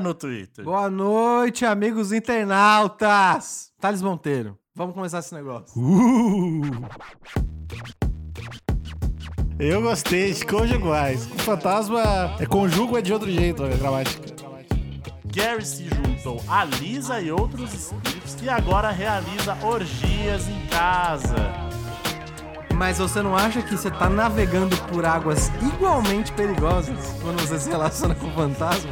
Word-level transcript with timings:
no 0.00 0.12
Twitter. 0.12 0.64
Boa 0.64 0.90
noite, 0.90 1.64
amigos 1.64 2.12
internautas! 2.12 3.70
Thales 3.80 4.02
Monteiro, 4.02 4.58
vamos 4.74 4.94
começar 4.94 5.20
esse 5.20 5.32
negócio. 5.32 5.80
Uh! 5.80 6.60
Eu 9.58 9.80
gostei 9.80 10.32
de 10.34 10.44
conjuguais. 10.44 11.26
O 11.26 11.38
fantasma 11.38 12.02
é 12.38 12.44
conjugo 12.44 12.98
é 12.98 13.02
de 13.02 13.12
outro 13.12 13.30
jeito, 13.30 13.64
a 13.64 13.68
gramática. 13.68 14.34
Gary 15.24 15.64
se 15.64 15.88
juntou 15.88 16.42
a 16.48 16.64
Lisa 16.64 17.20
e 17.20 17.30
outros 17.30 17.72
espíritos 17.72 18.36
e 18.42 18.48
agora 18.48 18.90
realiza 18.90 19.56
orgias 19.62 20.48
em 20.48 20.66
casa. 20.66 21.36
Mas 22.74 22.98
você 22.98 23.22
não 23.22 23.34
acha 23.34 23.62
que 23.62 23.76
você 23.76 23.90
tá 23.90 24.10
navegando 24.10 24.76
por 24.88 25.06
águas 25.06 25.50
igualmente 25.62 26.32
perigosas 26.32 27.14
quando 27.22 27.40
você 27.40 27.58
se 27.58 27.70
relaciona 27.70 28.14
com 28.14 28.26
o 28.26 28.32
fantasma? 28.32 28.90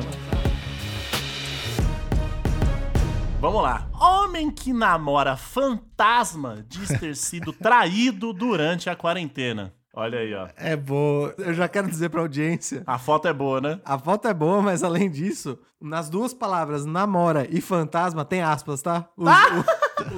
Vamos 3.45 3.63
lá. 3.63 3.91
Homem 4.01 4.51
que 4.51 4.73
namora 4.73 5.37
fantasma 5.37 6.65
diz 6.67 6.89
ter 6.99 7.15
sido 7.15 7.53
traído 7.53 8.33
durante 8.33 8.89
a 8.89 8.97
quarentena. 8.97 9.75
Olha 9.95 10.19
aí, 10.21 10.33
ó. 10.35 10.49
É 10.57 10.75
boa. 10.75 11.35
Eu 11.37 11.53
já 11.53 11.69
quero 11.69 11.87
dizer 11.87 12.09
pra 12.09 12.23
audiência. 12.23 12.83
A 12.87 12.99
foto 12.99 13.29
é 13.29 13.35
boa, 13.35 13.61
né? 13.61 13.81
A 13.85 13.99
foto 13.99 14.27
é 14.29 14.33
boa, 14.33 14.63
mas 14.63 14.83
além 14.83 15.11
disso, 15.11 15.59
nas 15.79 16.09
duas 16.09 16.33
palavras 16.33 16.87
namora 16.87 17.47
e 17.51 17.61
fantasma 17.61 18.25
tem 18.25 18.41
aspas, 18.43 18.81
tá? 18.81 19.11
Os, 19.15 19.29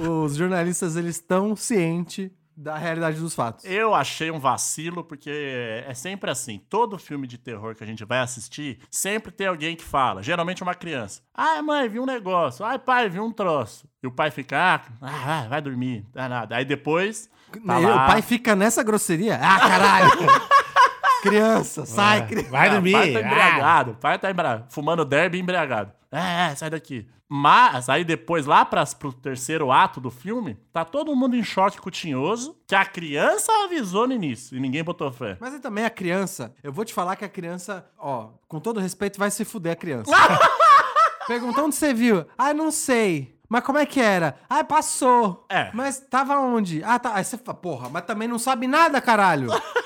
o- 0.07 0.23
os 0.23 0.35
jornalistas 0.37 0.95
eles 0.95 1.17
estão 1.17 1.53
cientes 1.53 2.31
da 2.57 2.75
realidade 2.75 3.19
dos 3.19 3.35
fatos. 3.35 3.63
Eu 3.65 3.93
achei 3.93 4.31
um 4.31 4.39
vacilo, 4.39 5.03
porque 5.03 5.83
é 5.87 5.93
sempre 5.93 6.31
assim. 6.31 6.59
Todo 6.67 6.97
filme 6.97 7.27
de 7.27 7.37
terror 7.37 7.75
que 7.75 7.83
a 7.83 7.87
gente 7.87 8.03
vai 8.03 8.17
assistir, 8.19 8.79
sempre 8.89 9.31
tem 9.31 9.45
alguém 9.45 9.75
que 9.75 9.83
fala, 9.83 10.23
geralmente 10.23 10.63
uma 10.63 10.73
criança. 10.73 11.21
Ai, 11.35 11.61
mãe, 11.61 11.87
vi 11.87 11.99
um 11.99 12.05
negócio. 12.05 12.65
Ai, 12.65 12.79
pai, 12.79 13.07
vi 13.09 13.19
um 13.19 13.31
troço. 13.31 13.87
E 14.01 14.07
o 14.07 14.11
pai 14.11 14.31
fica, 14.31 14.57
ah, 14.57 14.81
ah, 15.01 15.45
vai 15.47 15.61
dormir, 15.61 16.03
dá 16.11 16.27
nada. 16.27 16.55
Aí 16.55 16.65
depois. 16.65 17.29
Tá 17.65 17.77
lá. 17.77 18.03
o 18.05 18.07
pai 18.07 18.21
fica 18.23 18.55
nessa 18.55 18.81
grosseria. 18.83 19.35
Ah, 19.41 19.59
caralho! 19.59 20.11
Criança, 21.21 21.85
sai, 21.85 22.25
criança. 22.27 22.49
Vai 22.49 22.69
dormir. 22.69 22.95
O 22.95 22.99
pai 22.99 23.11
tá 23.11 23.19
Ah. 23.19 23.21
embriagado. 23.21 23.91
O 23.91 23.95
pai 23.95 24.19
tá 24.19 24.31
embriagado. 24.31 24.65
Fumando 24.69 25.03
derby 25.05 25.39
embriagado. 25.39 25.91
É, 26.11 26.51
é, 26.51 26.55
sai 26.55 26.69
daqui. 26.69 27.07
Mas, 27.29 27.89
aí 27.89 28.05
depois, 28.05 28.45
lá 28.45 28.63
pra, 28.63 28.85
pro 28.85 29.11
terceiro 29.11 29.71
ato 29.71 29.99
do 29.99 30.09
filme, 30.09 30.57
tá 30.71 30.85
todo 30.85 31.15
mundo 31.15 31.35
em 31.35 31.43
choque 31.43 31.79
com 31.79 31.89
o 31.89 31.91
Tinhoso, 31.91 32.57
que 32.65 32.75
a 32.75 32.85
criança 32.85 33.51
avisou 33.65 34.07
no 34.07 34.13
início 34.13 34.57
e 34.57 34.59
ninguém 34.61 34.83
botou 34.83 35.11
fé. 35.11 35.37
Mas 35.39 35.53
aí 35.53 35.59
também 35.59 35.83
a 35.83 35.89
criança, 35.89 36.55
eu 36.63 36.71
vou 36.71 36.85
te 36.85 36.93
falar 36.93 37.15
que 37.15 37.25
a 37.25 37.29
criança, 37.29 37.85
ó, 37.97 38.29
com 38.47 38.59
todo 38.59 38.79
respeito, 38.79 39.19
vai 39.19 39.29
se 39.29 39.43
fuder 39.43 39.73
a 39.73 39.75
criança. 39.75 40.11
Perguntou 41.27 41.65
onde 41.65 41.75
você 41.75 41.93
viu? 41.93 42.25
Ah, 42.37 42.53
não 42.53 42.71
sei. 42.71 43.37
Mas 43.49 43.63
como 43.63 43.77
é 43.77 43.85
que 43.85 43.99
era? 43.99 44.37
Ah, 44.49 44.63
passou. 44.63 45.45
É. 45.49 45.71
Mas 45.73 45.99
tava 45.99 46.37
onde? 46.39 46.83
Ah, 46.83 46.99
tá. 46.99 47.15
Aí 47.15 47.23
você 47.23 47.37
fala, 47.37 47.57
porra, 47.57 47.89
mas 47.89 48.03
também 48.05 48.27
não 48.27 48.39
sabe 48.39 48.67
nada, 48.67 48.99
caralho. 49.01 49.49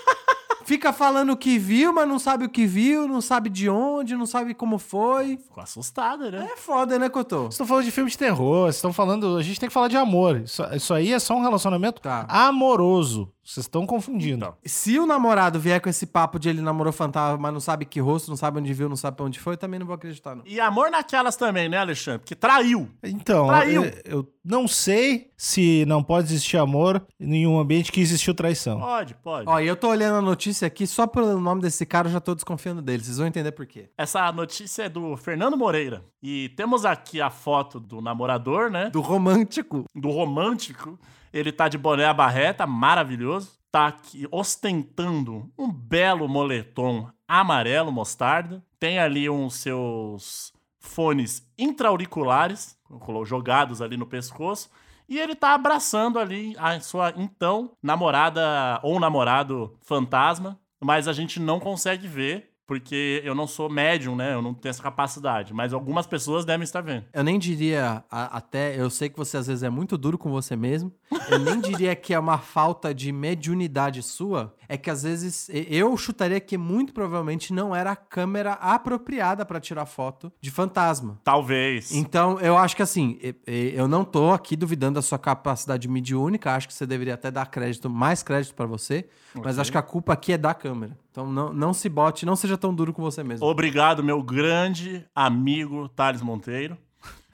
Fica 0.72 0.94
falando 0.94 1.32
o 1.32 1.36
que 1.36 1.60
viu, 1.60 1.92
mas 1.92 2.08
não 2.08 2.18
sabe 2.18 2.46
o 2.46 2.50
que 2.50 2.66
viu, 2.66 3.06
não 3.06 3.20
sabe 3.20 3.50
de 3.50 3.70
onde, 3.70 4.16
não 4.16 4.26
sabe 4.26 4.54
como 4.54 4.78
foi. 4.80 5.36
Ficou 5.36 5.62
assustada, 5.62 6.32
né? 6.32 6.48
É 6.54 6.56
foda, 6.56 6.98
né, 6.98 7.10
Cotô? 7.10 7.40
Vocês 7.42 7.56
estão 7.56 7.68
falando 7.68 7.84
de 7.84 7.92
filme 7.92 8.10
de 8.10 8.18
terror, 8.18 8.68
vocês 8.68 8.76
estão 8.78 8.94
falando. 8.94 9.36
A 9.36 9.44
gente 9.44 9.60
tem 9.60 9.68
que 9.68 9.74
falar 9.74 9.90
de 9.90 9.98
amor. 9.98 10.38
Isso, 10.38 10.64
isso 10.74 10.94
aí 10.94 11.12
é 11.12 11.20
só 11.20 11.36
um 11.36 11.42
relacionamento 11.42 12.02
Tá. 12.02 12.26
amoroso. 12.30 13.30
Vocês 13.52 13.66
estão 13.66 13.86
confundindo. 13.86 14.46
Então. 14.46 14.58
Se 14.66 14.98
o 14.98 15.06
namorado 15.06 15.60
vier 15.60 15.82
com 15.82 15.90
esse 15.90 16.06
papo 16.06 16.40
de 16.40 16.48
ele 16.48 16.62
namorou 16.62 16.94
fantasma, 16.94 17.38
mas 17.38 17.52
não 17.52 17.60
sabe 17.60 17.84
que 17.84 18.00
rosto, 18.00 18.30
não 18.30 18.38
sabe 18.38 18.60
onde 18.60 18.74
viu, 18.74 18.88
não 18.88 18.96
sabe 18.96 19.18
pra 19.18 19.26
onde 19.26 19.40
foi, 19.40 19.56
eu 19.56 19.58
também 19.58 19.78
não 19.78 19.86
vou 19.86 19.96
acreditar, 19.96 20.36
não. 20.36 20.44
E 20.46 20.58
amor 20.58 20.90
naquelas 20.90 21.36
também, 21.36 21.68
né, 21.68 21.78
Alexandre? 21.78 22.20
Porque 22.20 22.34
traiu. 22.34 22.90
Então, 23.04 23.48
Traiu. 23.48 23.84
eu, 23.84 23.94
eu 24.06 24.34
não 24.44 24.70
sei 24.70 25.32
se 25.36 25.84
não 25.86 26.02
pode 26.02 26.28
existir 26.28 26.56
amor 26.58 27.06
em 27.20 27.46
um 27.46 27.60
ambiente 27.60 27.92
que 27.92 28.00
existiu 28.00 28.34
traição. 28.34 28.80
Pode, 28.80 29.16
pode. 29.16 29.50
Ó, 29.50 29.60
e 29.60 29.68
eu 29.68 29.76
tô 29.76 29.90
olhando 29.90 30.16
a 30.18 30.22
notícia 30.22 30.66
aqui, 30.66 30.88
só 30.88 31.06
pelo 31.06 31.38
nome 31.40 31.62
desse 31.62 31.86
cara 31.86 32.08
eu 32.08 32.14
já 32.14 32.22
tô 32.22 32.34
desconfiando 32.34 32.82
dele. 32.82 33.04
Vocês 33.04 33.18
vão 33.18 33.28
entender 33.28 33.52
por 33.52 33.66
quê. 33.66 33.90
Essa 33.98 34.32
notícia 34.32 34.84
é 34.84 34.90
do 34.90 35.18
Fernando 35.18 35.58
Moreira. 35.58 36.06
E 36.24 36.50
temos 36.56 36.86
aqui 36.86 37.20
a 37.20 37.30
foto 37.30 37.80
do 37.82 38.00
namorador, 38.00 38.72
né? 38.72 38.90
Do 38.92 39.02
romântico. 39.02 39.84
do 39.94 40.10
romântico. 40.10 40.98
Ele 41.34 41.52
tá 41.52 41.68
de 41.68 41.78
boné 41.78 42.06
à 42.06 42.14
barreta, 42.14 42.68
maravilhoso. 42.68 43.60
Tá 43.72 43.88
aqui 43.88 44.28
ostentando 44.32 45.50
um 45.58 45.72
belo 45.72 46.28
moletom 46.28 47.10
amarelo 47.28 47.92
mostarda. 47.92 48.62
Tem 48.78 49.00
ali 49.00 49.30
uns 49.30 49.56
seus 49.56 50.54
fones 50.80 51.48
intra-auriculares, 51.58 52.78
jogados 53.26 53.82
ali 53.82 53.96
no 53.96 54.06
pescoço. 54.06 54.70
E 55.08 55.20
ele 55.20 55.36
tá 55.36 55.54
abraçando 55.54 56.20
ali 56.20 56.56
a 56.58 56.80
sua 56.80 57.14
então 57.16 57.72
namorada 57.82 58.80
ou 58.84 59.00
namorado 59.00 59.78
fantasma. 59.82 60.60
Mas 60.84 61.08
a 61.08 61.14
gente 61.14 61.40
não 61.40 61.60
consegue 61.60 62.08
ver, 62.08 62.51
porque 62.72 63.22
eu 63.26 63.36
não 63.36 63.46
sou 63.48 63.70
médium, 63.70 64.16
né? 64.16 64.34
Eu 64.34 64.42
não 64.42 64.54
tenho 64.54 64.70
essa 64.70 64.82
capacidade. 64.82 65.54
Mas 65.54 65.74
algumas 65.74 66.08
pessoas 66.08 66.46
devem 66.46 66.64
estar 66.64 66.80
vendo. 66.80 67.04
Eu 67.12 67.22
nem 67.22 67.38
diria 67.38 68.02
a- 68.10 68.38
até, 68.38 68.80
eu 68.80 68.90
sei 68.90 69.10
que 69.10 69.18
você 69.18 69.36
às 69.36 69.48
vezes 69.48 69.62
é 69.62 69.70
muito 69.70 69.98
duro 69.98 70.18
com 70.18 70.32
você 70.32 70.56
mesmo. 70.56 70.90
Eu 71.30 71.38
nem 71.40 71.60
diria 71.60 71.94
que 71.98 72.14
é 72.14 72.20
uma 72.20 72.38
falta 72.38 72.94
de 72.94 73.12
mediunidade 73.12 74.02
sua. 74.02 74.56
É 74.70 74.78
que 74.78 74.90
às 74.90 75.04
vezes 75.04 75.50
eu 75.54 75.98
chutaria 75.98 76.40
que 76.40 76.58
muito 76.58 76.94
provavelmente 76.94 77.52
não 77.52 77.76
era 77.76 77.92
a 77.92 77.96
câmera 77.98 78.54
apropriada 78.54 79.46
pra 79.46 79.60
tirar 79.60 79.86
foto 79.86 80.32
de 80.40 80.50
fantasma. 80.50 81.20
Talvez. 81.26 81.92
Então, 81.92 82.40
eu 82.40 82.58
acho 82.58 82.74
que 82.78 82.82
assim, 82.82 83.20
eu 83.46 83.86
não 83.86 84.06
tô 84.06 84.32
aqui 84.32 84.56
duvidando 84.56 84.96
da 84.96 85.02
sua 85.02 85.20
capacidade 85.20 85.90
mediúnica, 85.90 86.56
acho 86.56 86.70
que 86.70 86.74
você 86.74 86.86
deveria 86.88 87.16
até 87.16 87.30
dar 87.30 87.48
crédito, 87.48 87.90
mais 87.90 88.24
crédito 88.24 88.56
pra 88.56 88.66
você, 88.66 89.10
mas 89.44 89.60
acho 89.60 89.70
que 89.74 89.78
a 89.78 89.82
culpa 89.82 90.14
aqui 90.14 90.32
é 90.32 90.38
da 90.38 90.54
câmera. 90.54 90.98
Então 91.12 91.30
não, 91.32 91.52
não 91.52 91.74
se 91.74 91.90
bote, 91.90 92.26
não 92.26 92.36
seja 92.36 92.58
tão 92.58 92.74
duro 92.74 92.94
com 92.94 93.02
você 93.02 93.24
mesmo. 93.24 93.46
Obrigado, 93.46 94.02
meu 94.04 94.24
grande 94.24 95.06
amigo 95.14 95.90
Thales 95.90 96.22
Monteiro. 96.22 96.78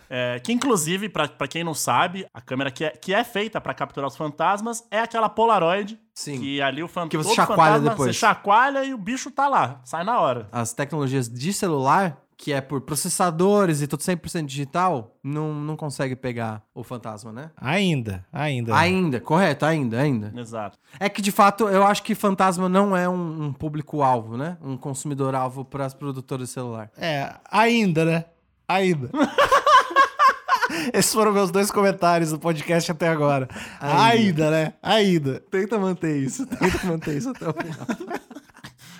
É, 0.09 0.39
que 0.39 0.53
inclusive, 0.53 1.09
pra 1.09 1.27
pra 1.27 1.49
quem 1.49 1.65
não 1.65 1.73
sabe, 1.73 2.25
a 2.33 2.39
câmera 2.39 2.71
que 2.71 2.85
é, 2.85 2.91
que 2.91 3.13
é 3.13 3.23
feita 3.25 3.59
pra 3.59 3.73
capturar 3.73 4.07
os 4.07 4.15
fantasmas 4.15 4.81
é 4.89 4.99
aquela 5.01 5.27
Polaroid. 5.27 5.99
Sim. 6.13 6.39
Que 6.39 6.61
ali 6.61 6.81
o 6.81 6.87
fan- 6.87 7.09
Que 7.09 7.17
você 7.17 7.35
chacoalha 7.35 7.73
fantasma, 7.73 7.89
depois. 7.89 8.15
Você 8.15 8.19
chacoalha 8.19 8.83
e 8.85 8.93
o 8.93 8.97
bicho 8.97 9.29
tá 9.29 9.49
lá, 9.49 9.81
sai 9.83 10.05
na 10.05 10.19
hora. 10.21 10.47
As 10.51 10.71
tecnologias 10.71 11.27
de 11.29 11.51
celular, 11.51 12.17
que 12.37 12.53
é 12.53 12.61
por 12.61 12.81
processadores 12.81 13.81
e 13.81 13.87
tudo 13.87 14.01
100% 14.01 14.45
digital, 14.45 15.17
não, 15.23 15.55
não 15.55 15.75
consegue 15.75 16.15
pegar 16.15 16.61
o 16.73 16.83
fantasma, 16.83 17.33
né? 17.33 17.49
Ainda, 17.57 18.23
ainda. 18.31 18.77
Ainda, 18.77 19.19
correto, 19.19 19.65
ainda, 19.65 19.99
ainda. 19.99 20.31
Exato. 20.39 20.77
É 20.99 21.09
que 21.09 21.21
de 21.21 21.31
fato 21.31 21.67
eu 21.67 21.83
acho 21.83 22.03
que 22.03 22.13
fantasma 22.13 22.69
não 22.69 22.95
é 22.95 23.09
um, 23.09 23.45
um 23.45 23.53
público-alvo, 23.53 24.37
né? 24.37 24.55
Um 24.61 24.77
consumidor-alvo 24.77 25.65
para 25.65 25.85
as 25.85 25.95
produtoras 25.95 26.49
de 26.49 26.53
celular. 26.53 26.91
É, 26.95 27.33
ainda, 27.49 28.05
né? 28.05 28.25
Ainda. 28.67 29.09
Esses 30.93 31.13
foram 31.13 31.33
meus 31.33 31.49
dois 31.49 31.71
comentários 31.71 32.31
do 32.31 32.39
podcast 32.39 32.91
até 32.91 33.07
agora. 33.07 33.47
Ainda. 33.79 34.03
Ainda, 34.03 34.51
né? 34.51 34.73
Ainda. 34.83 35.39
Tenta 35.49 35.79
manter 35.79 36.17
isso, 36.17 36.45
tenta 36.45 36.85
manter 36.85 37.17
isso 37.17 37.29
até 37.29 37.49
o 37.49 37.53
final. 37.53 37.87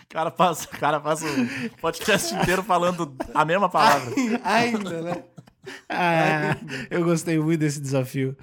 O 0.10 0.14
cara 0.14 0.32
passa, 0.32 0.66
o 0.66 0.80
cara 0.80 1.00
passa 1.00 1.26
o 1.26 1.82
podcast 1.82 2.34
inteiro 2.34 2.64
falando 2.64 3.14
a 3.34 3.44
mesma 3.44 3.70
palavra. 3.70 4.14
Ainda, 4.44 5.02
né? 5.02 5.24
Ah, 5.90 6.56
eu 6.90 7.04
gostei 7.04 7.38
muito 7.38 7.60
desse 7.60 7.82
desafio. 7.82 8.36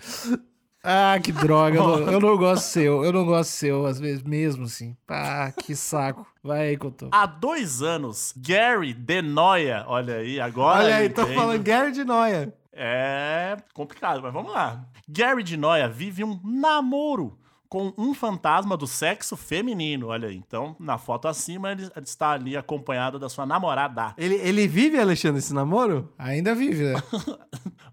Ah, 0.83 1.19
que 1.23 1.33
droga. 1.33 1.79
Eu 1.79 1.87
não, 1.87 2.13
eu 2.13 2.21
não 2.21 2.37
gosto 2.37 2.65
seu. 2.65 3.03
Eu 3.03 3.11
não 3.11 3.25
gosto 3.25 3.51
seu, 3.51 3.87
às 3.87 3.99
vezes, 3.99 4.23
mesmo 4.23 4.65
assim. 4.65 4.95
Ah, 5.09 5.51
que 5.57 5.75
saco. 5.75 6.27
Vai 6.43 6.69
aí, 6.69 6.77
Couto. 6.77 7.09
Há 7.11 7.25
dois 7.25 7.81
anos, 7.81 8.35
Gary 8.37 8.93
Denoia, 8.93 9.85
olha 9.87 10.17
aí, 10.17 10.39
agora. 10.39 10.85
Olha 10.85 10.97
aí, 10.97 11.09
tô 11.09 11.23
entendo. 11.23 11.35
falando 11.35 11.63
Gary 11.63 11.93
de 11.93 12.05
Noia. 12.05 12.55
É 12.71 13.57
complicado, 13.73 14.21
mas 14.21 14.33
vamos 14.33 14.53
lá. 14.53 14.85
Gary 15.09 15.43
de 15.43 15.57
Noia 15.57 15.89
vive 15.89 16.23
um 16.23 16.39
namoro 16.45 17.39
com 17.69 17.93
um 17.97 18.15
fantasma 18.15 18.77
do 18.77 18.87
sexo 18.87 19.37
feminino. 19.37 20.09
Olha 20.09 20.29
aí. 20.29 20.37
Então, 20.37 20.77
na 20.79 20.99
foto 20.99 21.29
acima, 21.29 21.73
ele 21.73 21.91
está 22.03 22.33
ali 22.33 22.57
acompanhado 22.57 23.19
da 23.19 23.29
sua 23.29 23.47
namorada. 23.47 24.15
Ele, 24.17 24.35
ele 24.37 24.67
vive, 24.69 24.99
Alexandre, 24.99 25.39
esse 25.39 25.55
namoro? 25.55 26.13
Ainda 26.19 26.55
vive, 26.55 26.85
né? 26.85 27.03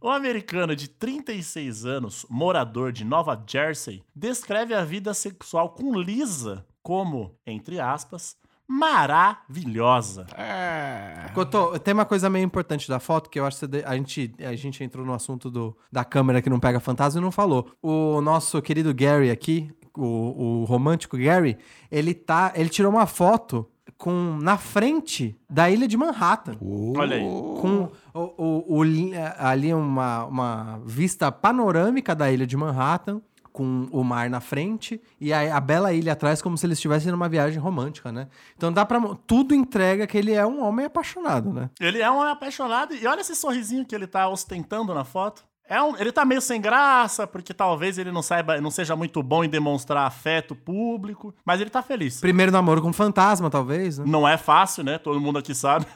O 0.03 0.09
americano 0.09 0.75
de 0.75 0.88
36 0.88 1.85
anos, 1.85 2.25
morador 2.27 2.91
de 2.91 3.06
Nova 3.06 3.39
Jersey, 3.47 4.03
descreve 4.15 4.73
a 4.73 4.83
vida 4.83 5.13
sexual 5.13 5.69
com 5.69 5.94
Lisa 5.95 6.65
como, 6.81 7.38
entre 7.45 7.79
aspas, 7.79 8.35
maravilhosa. 8.71 10.25
É. 10.38 11.29
Cotô, 11.33 11.77
tem 11.79 11.94
uma 11.94 12.06
coisa 12.06 12.29
meio 12.29 12.45
importante 12.45 12.88
da 12.88 13.00
foto 13.00 13.29
que 13.29 13.39
eu 13.39 13.45
acho 13.45 13.68
que 13.68 13.83
a, 13.85 13.95
gente, 13.95 14.33
a 14.39 14.56
gente 14.56 14.83
entrou 14.83 15.06
no 15.06 15.13
assunto 15.13 15.50
do, 15.50 15.75
da 15.91 16.03
câmera 16.03 16.41
que 16.41 16.50
não 16.50 16.59
pega 16.59 16.79
fantasma 16.79 17.19
e 17.19 17.23
não 17.23 17.31
falou. 17.31 17.71
O 17.81 18.21
nosso 18.21 18.62
querido 18.62 18.94
Gary 18.94 19.29
aqui, 19.29 19.71
o, 19.97 20.62
o 20.62 20.65
romântico 20.65 21.18
Gary, 21.18 21.57
ele 21.91 22.13
tá. 22.13 22.51
Ele 22.56 22.69
tirou 22.69 22.91
uma 22.91 23.06
foto 23.06 23.68
com 23.97 24.38
na 24.41 24.57
frente 24.57 25.35
da 25.50 25.69
ilha 25.69 25.88
de 25.88 25.95
Manhattan. 25.95 26.56
Olha 26.97 27.18
aí. 27.18 27.21
Com 27.23 27.89
o, 28.13 28.19
o- 28.38 28.77
o 28.77 28.83
li- 28.83 29.12
ali 29.38 29.73
uma, 29.73 30.25
uma 30.25 30.81
vista 30.85 31.31
panorâmica 31.31 32.15
da 32.15 32.31
ilha 32.31 32.47
de 32.47 32.57
Manhattan, 32.57 33.21
com 33.51 33.88
o 33.92 34.03
mar 34.03 34.30
na 34.30 34.39
frente 34.39 35.01
e 35.19 35.31
a, 35.33 35.56
a 35.56 35.59
bela 35.59 35.92
ilha 35.94 36.13
atrás, 36.13 36.42
como 36.42 36.57
se 36.57 36.65
eles 36.65 36.77
estivessem 36.77 37.12
numa 37.12 37.27
viagem 37.30 37.59
romântica, 37.59 38.12
né? 38.12 38.27
Então 38.57 38.71
dá 38.71 38.86
pra. 38.86 39.00
mo- 39.00 39.15
Tudo 39.15 39.53
entrega 39.53 40.07
que 40.07 40.18
ele 40.18 40.33
é 40.33 40.45
um 40.45 40.63
homem 40.63 40.86
apaixonado, 40.86 41.51
né? 41.51 41.69
Ele 41.80 42.01
é 42.01 42.09
um 42.09 42.18
homem 42.18 42.31
apaixonado 42.31 42.94
e 42.95 43.06
olha 43.07 43.21
esse 43.21 43.36
sorrisinho 43.36 43.86
que 43.86 43.94
ele 43.95 44.07
tá 44.07 44.27
ostentando 44.27 44.94
na 44.94 45.03
foto. 45.03 45.44
É 45.69 45.81
um, 45.81 45.95
ele 45.98 46.12
tá 46.12 46.25
meio 46.25 46.42
sem 46.42 46.59
graça, 46.59 47.25
porque 47.25 47.53
talvez 47.53 47.98
ele 47.98 48.12
não 48.12 48.21
saiba, 48.21 48.59
não 48.59 48.69
seja 48.69 48.94
muito 48.94 49.24
bom 49.24 49.42
em 49.42 49.48
demonstrar 49.50 50.06
afeto 50.06 50.54
público, 50.54 51.33
mas 51.45 51.62
ele 51.62 51.69
tá 51.69 51.81
feliz. 51.81 52.19
Primeiro 52.19 52.51
namoro 52.51 52.81
com 52.81 52.92
fantasma, 52.92 53.50
talvez, 53.50 53.97
né? 53.97 54.04
Não 54.06 54.27
é 54.27 54.36
fácil, 54.38 54.83
né? 54.83 54.97
Todo 54.97 55.21
mundo 55.21 55.39
aqui 55.39 55.56
sabe. 55.56 55.86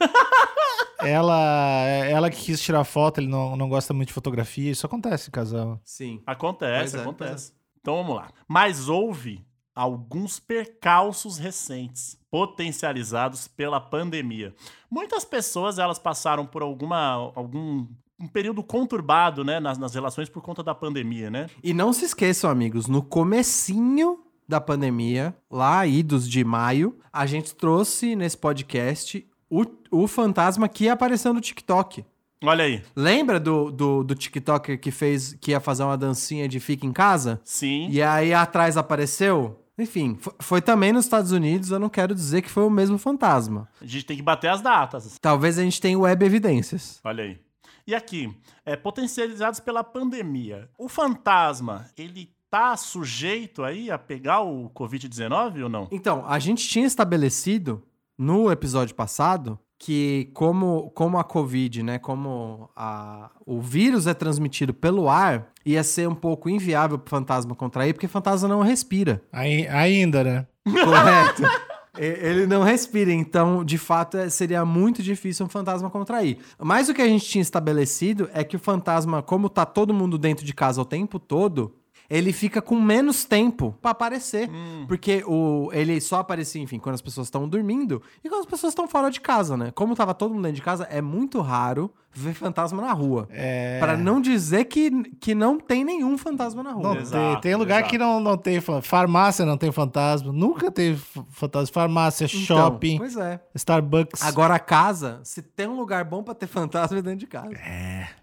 Ela, 1.00 1.84
ela 2.08 2.30
que 2.30 2.42
quis 2.42 2.60
tirar 2.60 2.84
foto, 2.84 3.20
ele 3.20 3.28
não, 3.28 3.56
não 3.56 3.68
gosta 3.68 3.92
muito 3.92 4.08
de 4.08 4.14
fotografia. 4.14 4.70
Isso 4.70 4.86
acontece 4.86 5.30
casal. 5.30 5.80
Sim. 5.84 6.22
Acontece, 6.26 6.92
Pois 6.92 6.94
é, 6.94 7.00
acontece. 7.00 7.52
Então 7.80 7.96
vamos 7.96 8.16
lá. 8.16 8.30
Mas 8.48 8.88
houve 8.88 9.46
alguns 9.74 10.40
percalços 10.40 11.36
recentes, 11.36 12.18
potencializados 12.30 13.46
pela 13.46 13.78
pandemia. 13.78 14.54
Muitas 14.90 15.24
pessoas 15.24 15.78
elas 15.78 15.98
passaram 15.98 16.46
por 16.46 16.62
alguma 16.62 17.32
algum 17.34 17.86
um 18.18 18.26
período 18.26 18.62
conturbado, 18.62 19.44
né, 19.44 19.60
nas, 19.60 19.76
nas 19.76 19.94
relações 19.94 20.30
por 20.30 20.42
conta 20.42 20.62
da 20.62 20.74
pandemia, 20.74 21.30
né? 21.30 21.50
E 21.62 21.74
não 21.74 21.92
se 21.92 22.06
esqueçam, 22.06 22.50
amigos, 22.50 22.86
no 22.86 23.02
comecinho 23.02 24.20
da 24.48 24.58
pandemia, 24.58 25.36
lá 25.50 25.86
idos 25.86 26.28
de 26.28 26.42
maio, 26.42 26.98
a 27.12 27.26
gente 27.26 27.54
trouxe 27.54 28.16
nesse 28.16 28.38
podcast 28.38 29.26
o, 29.50 29.64
o 29.90 30.06
fantasma 30.06 30.68
que 30.68 30.88
apareceu 30.88 31.32
no 31.32 31.40
TikTok. 31.40 32.04
Olha 32.44 32.64
aí. 32.64 32.82
Lembra 32.94 33.40
do, 33.40 33.70
do, 33.70 34.04
do 34.04 34.14
TikToker 34.14 34.78
que 34.78 34.90
fez 34.90 35.34
que 35.40 35.52
ia 35.52 35.60
fazer 35.60 35.82
uma 35.84 35.96
dancinha 35.96 36.46
de 36.48 36.60
fica 36.60 36.86
em 36.86 36.92
casa? 36.92 37.40
Sim. 37.44 37.88
E 37.90 38.02
aí 38.02 38.34
atrás 38.34 38.76
apareceu? 38.76 39.62
Enfim, 39.78 40.16
fo- 40.20 40.34
foi 40.40 40.60
também 40.60 40.92
nos 40.92 41.04
Estados 41.06 41.32
Unidos, 41.32 41.70
eu 41.70 41.78
não 41.78 41.88
quero 41.88 42.14
dizer 42.14 42.42
que 42.42 42.50
foi 42.50 42.64
o 42.64 42.70
mesmo 42.70 42.98
fantasma. 42.98 43.68
A 43.80 43.86
gente 43.86 44.04
tem 44.06 44.16
que 44.16 44.22
bater 44.22 44.48
as 44.48 44.60
datas. 44.60 45.18
Talvez 45.20 45.58
a 45.58 45.62
gente 45.62 45.80
tenha 45.80 45.98
web 45.98 46.24
evidências. 46.24 47.00
Olha 47.04 47.24
aí. 47.24 47.38
E 47.86 47.94
aqui, 47.94 48.34
é, 48.64 48.74
potencializados 48.76 49.60
pela 49.60 49.82
pandemia. 49.84 50.68
O 50.78 50.88
fantasma, 50.88 51.86
ele 51.96 52.30
tá 52.50 52.76
sujeito 52.76 53.62
aí 53.64 53.90
a 53.90 53.98
pegar 53.98 54.40
o 54.40 54.70
Covid-19 54.70 55.62
ou 55.64 55.68
não? 55.68 55.88
Então, 55.90 56.24
a 56.26 56.38
gente 56.38 56.66
tinha 56.68 56.86
estabelecido 56.86 57.82
no 58.18 58.50
episódio 58.50 58.94
passado 58.94 59.58
que 59.78 60.30
como, 60.32 60.90
como 60.94 61.18
a 61.18 61.24
Covid, 61.24 61.82
né, 61.82 61.98
como 61.98 62.70
a, 62.74 63.30
o 63.44 63.60
vírus 63.60 64.06
é 64.06 64.14
transmitido 64.14 64.72
pelo 64.72 65.08
ar, 65.08 65.48
ia 65.66 65.84
ser 65.84 66.08
um 66.08 66.14
pouco 66.14 66.48
inviável 66.48 66.98
pro 66.98 67.10
fantasma 67.10 67.54
contrair, 67.54 67.92
porque 67.92 68.08
fantasma 68.08 68.48
não 68.48 68.62
respira. 68.62 69.22
Ai- 69.30 69.66
ainda, 69.68 70.24
né? 70.24 70.46
Correto. 70.64 71.42
Ele 71.98 72.46
não 72.46 72.62
respira, 72.62 73.10
então, 73.10 73.64
de 73.64 73.78
fato, 73.78 74.18
é- 74.18 74.28
seria 74.28 74.64
muito 74.64 75.02
difícil 75.02 75.46
um 75.46 75.48
fantasma 75.48 75.88
contrair. 75.90 76.38
Mas 76.58 76.88
o 76.88 76.94
que 76.94 77.00
a 77.02 77.08
gente 77.08 77.24
tinha 77.26 77.40
estabelecido 77.42 78.28
é 78.34 78.44
que 78.44 78.56
o 78.56 78.58
fantasma, 78.58 79.22
como 79.22 79.48
tá 79.48 79.64
todo 79.64 79.94
mundo 79.94 80.18
dentro 80.18 80.44
de 80.44 80.52
casa 80.54 80.80
o 80.80 80.84
tempo 80.84 81.18
todo, 81.18 81.74
ele 82.08 82.32
fica 82.32 82.60
com 82.62 82.80
menos 82.80 83.24
tempo 83.24 83.74
pra 83.82 83.90
aparecer. 83.92 84.48
Porque 84.88 85.22
o, 85.26 85.70
ele 85.72 86.00
só 86.00 86.20
aparecia, 86.20 86.62
enfim, 86.62 86.78
quando 86.78 86.94
as 86.94 87.02
pessoas 87.02 87.26
estão 87.26 87.48
dormindo 87.48 88.02
e 88.22 88.28
quando 88.28 88.40
as 88.40 88.46
pessoas 88.46 88.72
estão 88.72 88.86
fora 88.88 89.10
de 89.10 89.20
casa, 89.20 89.56
né? 89.56 89.70
Como 89.74 89.94
tava 89.94 90.14
todo 90.14 90.32
mundo 90.34 90.42
dentro 90.44 90.56
de 90.56 90.62
casa, 90.62 90.84
é 90.90 91.00
muito 91.00 91.40
raro 91.40 91.92
ver 92.18 92.32
fantasma 92.32 92.80
na 92.80 92.92
rua. 92.94 93.28
É. 93.30 93.78
Pra 93.78 93.94
não 93.94 94.20
dizer 94.22 94.64
que, 94.64 94.90
que 95.20 95.34
não 95.34 95.58
tem 95.60 95.84
nenhum 95.84 96.16
fantasma 96.16 96.62
na 96.62 96.72
rua. 96.72 96.82
Não 96.94 96.96
Exato, 97.00 97.32
tem, 97.32 97.40
tem 97.42 97.54
lugar 97.56 97.80
exato. 97.80 97.90
que 97.90 97.98
não, 97.98 98.20
não 98.20 98.38
tem. 98.38 98.58
fa- 98.60 98.80
Farmácia 98.80 99.44
não 99.44 99.58
tem 99.58 99.70
fantasma. 99.70 100.32
Nunca 100.32 100.70
teve 100.70 100.98
fantasma. 101.28 101.72
Farmácia, 101.74 102.24
Então, 102.24 102.40
shopping, 102.40 102.96
Pois 102.98 103.16
é. 103.18 103.38
Starbucks. 103.54 104.22
Agora, 104.22 104.54
a 104.54 104.58
casa, 104.58 105.20
se 105.24 105.42
tem 105.42 105.66
um 105.68 105.76
lugar 105.76 106.04
bom 106.04 106.22
pra 106.22 106.34
ter 106.34 106.46
fantasma, 106.48 106.96
é 106.98 107.02
dentro 107.02 107.18
de 107.18 107.26
casa. 107.26 107.50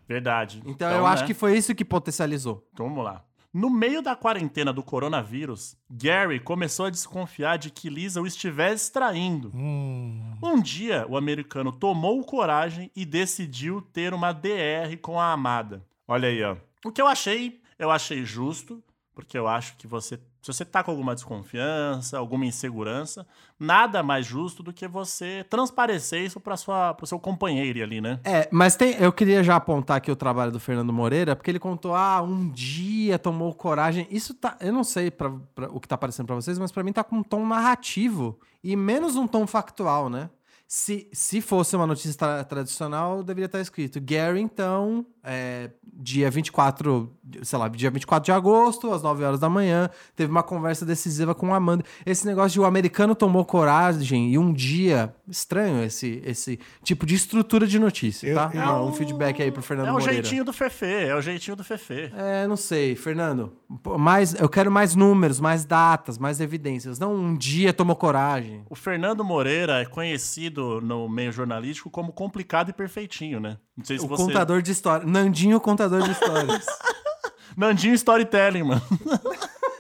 Verdade. 0.07 0.62
Então, 0.65 0.89
eu 0.91 1.06
acho 1.06 1.21
né? 1.24 1.27
que 1.27 1.33
foi 1.33 1.56
isso 1.57 1.74
que 1.75 1.86
potencializou. 1.86 2.68
Então 2.74 2.88
vamos 2.89 3.03
lá. 3.03 3.21
No 3.53 3.69
meio 3.69 4.01
da 4.01 4.15
quarentena 4.15 4.73
do 4.73 4.81
coronavírus, 4.81 5.77
Gary 5.88 6.39
começou 6.39 6.88
a 6.88 6.89
desconfiar 6.89 7.57
de 7.57 7.69
que 7.69 7.88
Lisa 7.88 8.19
o 8.19 8.25
estivesse 8.25 8.91
traindo. 8.91 9.51
Hum, 9.53 10.33
Um 10.41 10.59
dia, 10.59 11.05
o 11.07 11.15
americano 11.15 11.71
tomou 11.71 12.23
coragem 12.23 12.89
e 12.95 13.05
decidiu 13.05 13.79
ter 13.81 14.11
uma 14.13 14.31
DR 14.31 14.97
com 15.01 15.19
a 15.19 15.31
amada. 15.31 15.85
Olha 16.07 16.29
aí, 16.29 16.44
ó. 16.44 16.57
O 16.83 16.91
que 16.91 17.00
eu 17.01 17.07
achei, 17.07 17.61
eu 17.77 17.91
achei 17.91 18.25
justo, 18.25 18.83
porque 19.13 19.38
eu 19.38 19.47
acho 19.47 19.77
que 19.77 19.85
você, 19.85 20.19
se 20.44 20.51
você 20.54 20.66
tá 20.66 20.84
com 20.84 20.92
alguma 20.92 21.16
desconfiança, 21.16 22.18
alguma 22.18 22.45
insegurança, 22.45 23.25
nada 23.57 24.04
mais 24.04 24.25
justo 24.25 24.62
do 24.62 24.74
que 24.74 24.88
você 24.88 25.45
transparecer 25.50 26.22
isso 26.25 26.40
para 26.40 26.94
pro 26.94 27.07
seu 27.07 27.18
companheiro 27.18 27.81
ali, 27.81 28.01
né? 28.01 28.19
É, 28.25 28.50
mas 28.51 28.75
tem, 28.75 28.94
eu 28.95 29.13
queria 29.13 29.42
já 29.44 29.56
apontar 29.56 29.98
aqui 29.98 30.12
o 30.12 30.16
trabalho 30.16 30.51
do 30.51 30.60
Fernando 30.60 30.92
Moreira, 30.92 31.34
porque 31.36 31.50
ele 31.50 31.60
contou, 31.60 31.95
ah, 31.95 32.22
um 32.22 32.50
dia 32.50 33.18
tomou 33.18 33.54
coragem. 33.54 34.06
Isso 34.12 34.34
tá, 34.34 34.57
eu 34.60 34.74
não 34.74 34.84
sei 34.84 35.10
pra, 35.10 35.31
pra- 35.56 35.69
o 35.72 35.80
que 35.80 35.88
tá 35.88 35.95
aparecendo 35.95 36.25
pra 36.28 36.36
vocês, 36.36 36.60
mas 36.60 36.72
pra 36.72 36.84
mim 36.84 36.92
tá 36.92 37.04
com 37.04 37.16
um 37.16 37.24
tom 37.24 37.46
narrativo 37.48 38.38
e 38.63 38.75
menos 38.75 39.16
um 39.16 39.25
tom 39.28 39.48
factual, 39.48 40.10
né? 40.10 40.30
Se, 40.75 41.08
se 41.14 41.40
fosse 41.40 41.75
uma 41.75 41.86
notícia 41.86 42.18
tra- 42.18 42.44
tradicional, 42.44 43.22
deveria 43.22 43.46
estar 43.46 43.62
escrito 43.62 44.02
Gary, 44.02 44.42
então, 44.42 45.06
é, 45.24 45.70
dia 45.86 46.32
24, 46.32 47.15
sei 47.44 47.60
lá, 47.60 47.68
dia 47.68 47.92
24 47.92 48.25
de 48.25 48.32
agosto, 48.32 48.92
às 48.92 49.03
9 49.03 49.24
horas 49.24 49.39
da 49.39 49.48
manhã, 49.48 49.88
teve 50.15 50.32
uma 50.32 50.42
conversa 50.42 50.84
decisiva 50.84 51.36
com 51.36 51.53
Amanda. 51.53 51.84
Esse 52.03 52.25
negócio 52.25 52.53
de 52.53 52.60
o 52.60 52.65
americano 52.65 53.13
tomou 53.13 53.46
coragem 53.46 54.32
e 54.32 54.38
um 54.39 54.51
dia. 54.51 55.13
Estranho 55.25 55.82
esse, 55.84 56.22
esse 56.25 56.60
tipo 56.84 57.06
de 57.06 57.15
estrutura 57.15 57.65
de 57.65 57.80
notícia, 57.80 58.27
Eu- 58.27 58.36
tá? 58.36 58.51
eu- 58.53 58.60
Não, 58.60 58.88
um 58.89 58.94
feedback 58.94 59.42
aí 59.42 59.51
pro 59.51 59.62
Fernando 59.62 59.88
É 59.88 59.89
o 59.92 59.94
Moreira. 59.94 60.13
jeitinho 60.15 60.44
do 60.44 60.51
Fefe, 60.51 60.86
é 60.86 61.15
o 61.15 61.22
jeitinho 61.22 61.56
do 61.56 61.63
Fefe. 61.63 62.12
É, 62.13 62.46
não 62.46 62.58
sei, 62.58 62.94
Fernando. 62.94 63.53
Mais, 63.98 64.34
eu 64.36 64.50
quero 64.50 64.70
mais 64.70 64.96
números, 64.96 65.39
mais 65.39 65.63
datas, 65.63 66.18
mais 66.18 66.42
evidências. 66.42 67.00
Não 67.00 67.15
um 67.15 67.38
dia 67.38 67.72
tomou 67.72 67.96
coragem. 67.96 68.65
O 68.70 68.75
Fernando 68.75 69.24
Moreira 69.24 69.82
é 69.82 69.86
conhecido 69.86 70.82
no 70.82 71.08
meio 71.08 71.32
jornalístico 71.32 71.89
como 71.89 72.12
complicado 72.12 72.70
e 72.70 72.74
perfeitinho, 72.74 73.39
né? 73.39 73.58
Não 73.77 73.86
sei 73.86 73.98
se 73.98 74.03
o 74.03 74.08
você. 74.10 74.24
contador 74.24 74.62
de 74.62 74.72
histórias. 74.72 75.10
Nandinho, 75.10 75.58
contador 75.62 76.01
de 76.03 76.12
histórias. 76.12 76.65
Nandinho 77.56 77.94
Storytelling, 77.94 78.63
mano. 78.63 78.82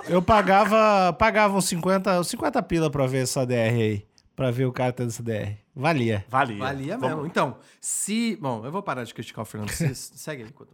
eu 0.07 0.21
pagava, 0.21 1.11
pagava 1.13 1.57
uns 1.57 1.65
50, 1.65 2.19
uns 2.19 2.27
50 2.27 2.61
pila 2.63 2.89
pra 2.89 3.07
ver 3.07 3.23
essa 3.23 3.45
DR 3.45 3.53
aí. 3.73 4.05
Pra 4.35 4.49
ver 4.51 4.65
o 4.65 4.71
cara 4.71 4.91
tendo 4.91 5.09
essa 5.09 5.21
DR. 5.21 5.57
Valia. 5.75 6.25
Valia. 6.27 6.57
Valia 6.57 6.97
Vamos- 6.97 7.15
mesmo. 7.15 7.27
Então, 7.27 7.57
se. 7.79 8.35
Bom, 8.41 8.65
eu 8.65 8.71
vou 8.71 8.81
parar 8.81 9.03
de 9.03 9.13
criticar 9.13 9.43
o 9.43 9.45
Fernando. 9.45 9.69
Você 9.69 9.93
segue 9.95 10.43
aí, 10.43 10.51
Couto. 10.51 10.73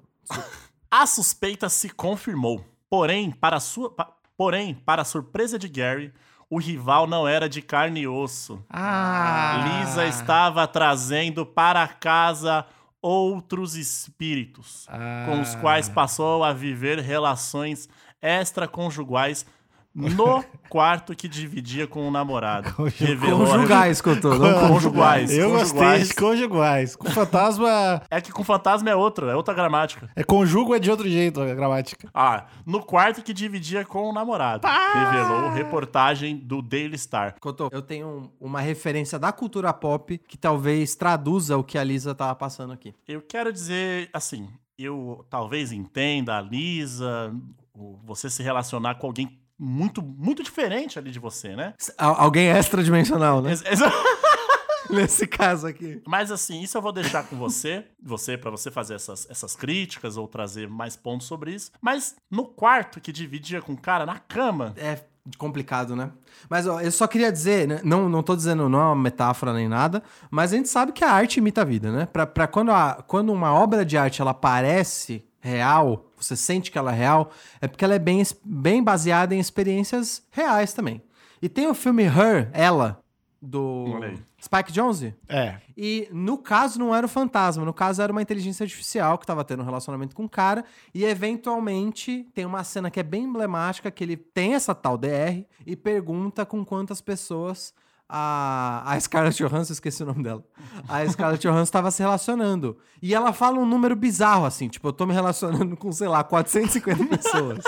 A 0.89 1.06
suspeita 1.06 1.68
se 1.70 1.89
confirmou. 1.89 2.63
Porém, 2.89 3.32
para 3.32 3.60
sua, 3.60 3.89
pa- 3.92 4.13
porém, 4.38 4.74
para 4.74 5.01
a 5.01 5.06
surpresa 5.06 5.60
de 5.60 5.68
Gary, 5.68 6.13
o 6.50 6.58
rival 6.58 7.06
não 7.06 7.28
era 7.28 7.48
de 7.50 7.62
carne 7.62 8.01
e 8.01 8.08
osso. 8.08 8.63
Ah. 8.70 9.82
Lisa 9.84 10.06
estava 10.08 10.66
trazendo 10.68 11.46
para 11.46 11.88
casa 11.88 12.66
outros 13.01 13.75
espíritos, 13.75 14.86
Ah. 14.89 15.25
com 15.28 15.42
os 15.42 15.54
quais 15.56 15.88
passou 15.88 16.44
a 16.44 16.51
viver 16.54 17.00
relações 17.00 17.88
extraconjugais 18.22 19.46
no 19.93 20.43
quarto 20.69 21.15
que 21.15 21.27
dividia 21.27 21.88
com 21.88 22.08
o 22.08 22.12
namorado. 22.12 22.69
Revelou 22.98 23.46
Conjugais, 23.46 24.00
Cotô. 24.01 24.36
não 24.36 24.67
Conjugais. 24.69 25.31
Eu 25.31 25.50
gostei 25.51 25.79
conjugais. 25.79 26.08
de 26.08 26.13
conjugais. 26.15 26.96
Com 26.96 27.10
fantasma. 27.10 28.01
É 28.10 28.22
que 28.22 28.31
com 28.31 28.43
fantasma 28.43 28.89
é 28.89 28.96
outro, 28.96 29.27
é 29.29 29.36
outra 29.36 29.53
gramática. 29.53 30.10
É 30.15 30.24
conjugo 30.24 30.74
é 30.75 30.79
de 30.79 30.89
outro 30.89 31.08
jeito 31.10 31.41
a 31.41 31.53
gramática. 31.53 32.10
Ah, 32.13 32.46
no 32.65 32.81
quarto 32.81 33.22
que 33.22 33.34
dividia 33.34 33.84
com 33.86 34.10
o 34.10 34.13
namorado. 34.13 34.67
Revelou 34.67 35.50
reportagem 35.51 36.38
do 36.38 36.62
Daily 36.62 36.98
Star. 36.98 37.36
Cotô, 37.39 37.69
eu 37.72 37.81
tenho 37.81 38.08
um- 38.08 38.29
uma 38.39 38.62
referência 38.62 39.17
da 39.19 39.31
cultura 39.31 39.74
pop 39.74 40.17
que 40.27 40.38
talvez 40.38 40.96
traduza 40.96 41.58
o 41.58 41.63
que 41.63 41.77
a 41.77 41.84
Lisa 41.84 42.13
tava 42.15 42.36
passando 42.36 42.74
aqui. 42.74 42.93
Eu 43.08 43.22
quero 43.22 43.51
dizer, 43.51 44.10
assim, 44.13 44.50
eu 44.77 45.25
talvez 45.29 45.72
entenda 45.72 46.38
a 46.38 46.41
Lisa, 46.41 47.34
você 48.03 48.29
se 48.29 48.41
relacionar 48.43 48.96
com 48.96 49.08
alguém 49.08 49.38
muito, 49.60 50.01
muito 50.01 50.42
diferente 50.42 50.98
ali 50.98 51.12
de 51.12 51.20
você, 51.20 51.56
né? 51.56 51.74
Al- 51.98 52.16
alguém 52.22 52.48
extradimensional, 52.50 53.42
né? 53.42 53.51
Nesse 54.89 55.28
caso 55.28 55.68
aqui. 55.68 56.01
Mas 56.08 56.32
assim, 56.32 56.62
isso 56.62 56.75
eu 56.75 56.82
vou 56.82 56.92
deixar 56.92 57.24
com 57.24 57.36
você, 57.36 57.86
você 58.01 58.36
para 58.36 58.50
você 58.50 58.72
fazer 58.72 58.96
essas, 58.96 59.28
essas 59.30 59.56
críticas 59.56 60.18
ou 60.18 60.28
trazer 60.28 60.68
mais 60.68 60.96
pontos 60.96 61.28
sobre 61.28 61.54
isso. 61.54 61.72
Mas 61.80 62.16
no 62.32 62.46
quarto 62.46 63.00
que 63.00 63.12
dividia 63.12 63.62
com 63.62 63.74
o 63.74 63.78
cara 63.78 64.04
na 64.06 64.18
cama, 64.18 64.74
É 64.78 64.98
complicado, 65.38 65.96
né? 65.96 66.10
Mas 66.50 66.66
ó, 66.66 66.82
eu 66.82 66.92
só 66.92 67.06
queria 67.06 67.32
dizer, 67.32 67.68
né, 67.68 67.82
não, 67.84 68.10
não 68.10 68.24
tô 68.24 68.36
dizendo, 68.36 68.68
não 68.68 68.80
é 68.80 68.84
uma 68.86 68.96
metáfora 68.96 69.54
nem 69.54 69.68
nada, 69.68 70.01
mas 70.32 70.51
a 70.51 70.56
gente 70.56 70.70
sabe 70.70 70.92
que 70.92 71.04
a 71.04 71.12
arte 71.12 71.38
imita 71.38 71.62
a 71.62 71.66
vida, 71.66 71.92
né? 71.92 72.08
Pra, 72.12 72.25
pra 72.25 72.48
quando, 72.48 72.72
a, 72.72 73.04
quando 73.06 73.32
uma 73.32 73.54
obra 73.54 73.86
de 73.86 73.96
arte 73.96 74.22
ela 74.24 74.34
parece 74.34 75.24
real, 75.39 76.12
você 76.17 76.36
sente 76.36 76.72
que 76.72 76.77
ela 76.77 76.93
é 76.93 76.98
real, 76.98 77.31
é 77.62 77.67
porque 77.67 77.84
ela 77.84 77.96
é 77.96 78.00
bem, 78.00 78.22
bem 78.43 78.84
baseada 78.84 79.34
em 79.34 79.39
experiências 79.39 80.24
reais 80.31 80.74
também. 80.74 81.01
E 81.41 81.48
tem 81.48 81.67
o 81.67 81.74
filme 81.74 82.03
Her, 82.03 82.50
Ela, 82.53 83.01
do. 83.41 83.86
Spike 84.41 84.72
Jonze. 84.72 85.13
É. 85.27 85.58
E 85.75 86.08
no 86.12 86.38
caso 86.38 86.79
não 86.79 86.96
era 86.96 87.05
o 87.05 87.10
fantasma, 87.10 87.65
no 87.65 87.74
caso 87.74 88.01
era 88.01 88.12
uma 88.12 88.22
inteligência 88.22 88.63
artificial 88.63 89.17
que 89.17 89.25
estava 89.25 89.43
tendo 89.43 89.62
um 89.62 89.65
relacionamento 89.65 90.15
com 90.15 90.25
o 90.25 90.29
cara 90.29 90.63
e 90.93 91.03
eventualmente 91.03 92.25
tem 92.34 92.46
uma 92.46 92.63
cena 92.63 92.89
que 92.89 93.00
é 93.00 93.03
bem 93.03 93.24
emblemática 93.24 93.91
que 93.91 94.03
ele 94.03 94.15
tem 94.15 94.53
essa 94.53 94.74
tal 94.74 94.98
DR 94.98 95.43
e 95.65 95.75
pergunta 95.75 96.46
com 96.46 96.63
quantas 96.63 97.01
pessoas 97.01 97.74
a, 98.10 98.82
a 98.86 99.00
Scarlett 99.00 99.38
Johansson, 99.42 99.74
esqueci 99.74 100.01
o 100.01 100.06
nome 100.08 100.24
dela. 100.24 100.44
A 100.88 101.08
Scarlett 101.08 101.48
Johansson 101.48 101.63
estava 101.63 101.92
se 101.92 102.01
relacionando. 102.01 102.75
E 103.01 103.13
ela 103.13 103.32
fala 103.32 103.60
um 103.60 103.66
número 103.66 103.96
bizarro 103.96 104.46
assim, 104.46 104.68
tipo, 104.68 104.88
eu 104.88 104.94
tô 104.94 105.06
me 105.06 105.13
relacionando 105.13 105.78
com, 105.78 105.92
sei 105.92 106.08
lá, 106.08 106.24
450 106.24 107.18
pessoas. 107.18 107.63